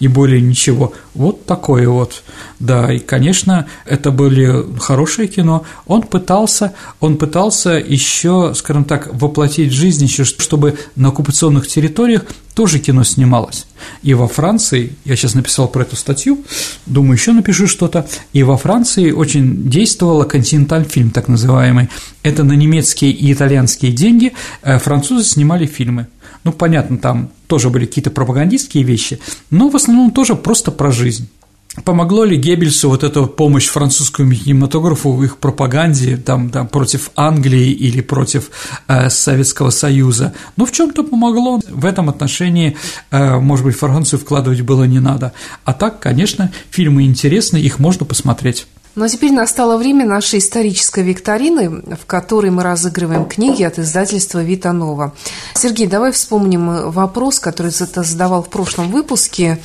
[0.00, 0.92] и более ничего.
[1.14, 2.22] Вот такое вот.
[2.58, 5.64] Да, и, конечно, это были хорошее кино.
[5.86, 12.24] Он пытался, он пытался еще, скажем так, воплотить жизнь еще, чтобы на оккупационных территориях
[12.54, 13.66] тоже кино снималось.
[14.02, 16.44] И во Франции, я сейчас написал про эту статью,
[16.86, 21.88] думаю, еще напишу что-то, и во Франции очень действовала континенталь фильм, так называемый.
[22.22, 24.32] Это на немецкие и итальянские деньги
[24.62, 26.08] э, французы снимали фильмы.
[26.44, 29.20] Ну, понятно, там тоже были какие-то пропагандистские вещи,
[29.50, 31.28] но в основном тоже просто про жизнь.
[31.84, 37.70] Помогло ли Геббельсу вот эта помощь французскому кинематографу в их пропаганде там, там, против Англии
[37.70, 38.50] или против
[38.88, 40.34] э, Советского Союза?
[40.56, 41.60] Ну, в чем-то помогло.
[41.68, 42.76] В этом отношении,
[43.12, 45.32] э, может быть, Францию вкладывать было не надо.
[45.64, 48.66] А так, конечно, фильмы интересны, их можно посмотреть.
[48.96, 54.42] Ну а теперь настало время нашей исторической викторины, в которой мы разыгрываем книги от издательства
[54.42, 55.14] Витанова.
[55.54, 59.60] Сергей, давай вспомним вопрос, который ты задавал в прошлом выпуске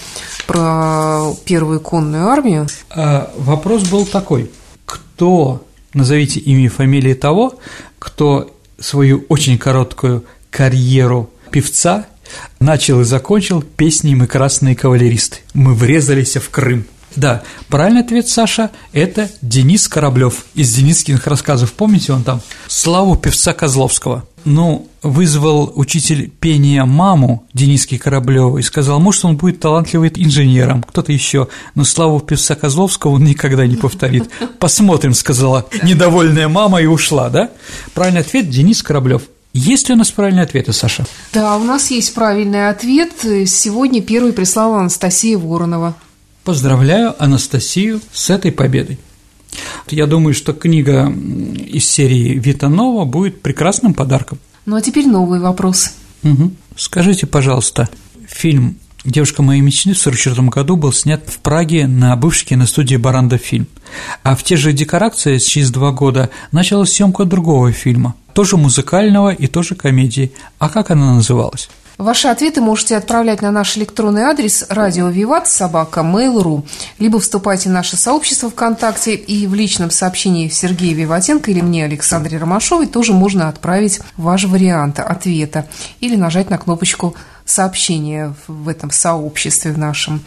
[0.46, 2.68] про первую конную армию.
[2.92, 4.52] А, вопрос был такой.
[4.86, 7.56] Кто, назовите имя и фамилии того,
[7.98, 12.06] кто свою очень короткую карьеру певца
[12.60, 15.40] начал и закончил песней «Мы красные кавалеристы».
[15.54, 16.86] Мы врезались в Крым.
[17.16, 21.74] Да, правильный ответ, Саша, это Денис Кораблев из Денискиных рассказов.
[21.74, 24.28] Помните, он там славу певца Козловского.
[24.44, 31.12] Ну, вызвал учитель пения маму Дениски Кораблева и сказал, может, он будет талантливым инженером, кто-то
[31.12, 34.30] еще, но славу певца Козловского он никогда не повторит.
[34.60, 37.50] Посмотрим, сказала недовольная мама и ушла, да?
[37.96, 39.24] Правильный ответ– Денис Кораблев.
[39.54, 41.06] Есть ли у нас правильные ответы, Саша?
[41.34, 43.14] Да, у нас есть правильный ответ.
[43.48, 45.96] Сегодня первый прислала Анастасия Воронова.
[46.46, 49.00] Поздравляю Анастасию с этой победой.
[49.90, 54.38] Я думаю, что книга из серии Витанова будет прекрасным подарком.
[54.68, 55.94] Ну а теперь новый вопрос.
[56.22, 56.52] Угу.
[56.78, 57.90] Скажите, пожалуйста,
[58.28, 63.40] фильм «Девушка моей мечты» в 1944 году был снят в Праге на бывшей киностудии «Баранда
[63.40, 63.66] фильм»,
[64.22, 69.48] а в те же декорации через два года началась съемка другого фильма, тоже музыкального и
[69.48, 70.32] тоже комедии.
[70.60, 71.70] А как она называлась?
[71.98, 76.64] Ваши ответы можете отправлять на наш электронный адрес радио Виват собака mail.ru,
[77.00, 82.38] либо вступайте в наше сообщество ВКонтакте и в личном сообщении Сергея Виватенко или мне, Александре
[82.38, 85.68] Ромашовой, тоже можно отправить ваш вариант ответа
[86.02, 87.16] или нажать на кнопочку
[87.46, 90.22] сообщения в этом сообществе в нашем.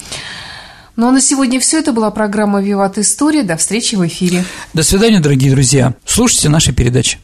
[0.96, 1.78] Ну а на сегодня все.
[1.78, 3.44] Это была программа «Виват История».
[3.44, 4.44] До встречи в эфире.
[4.74, 5.94] До свидания, дорогие друзья.
[6.04, 7.18] Слушайте наши передачи.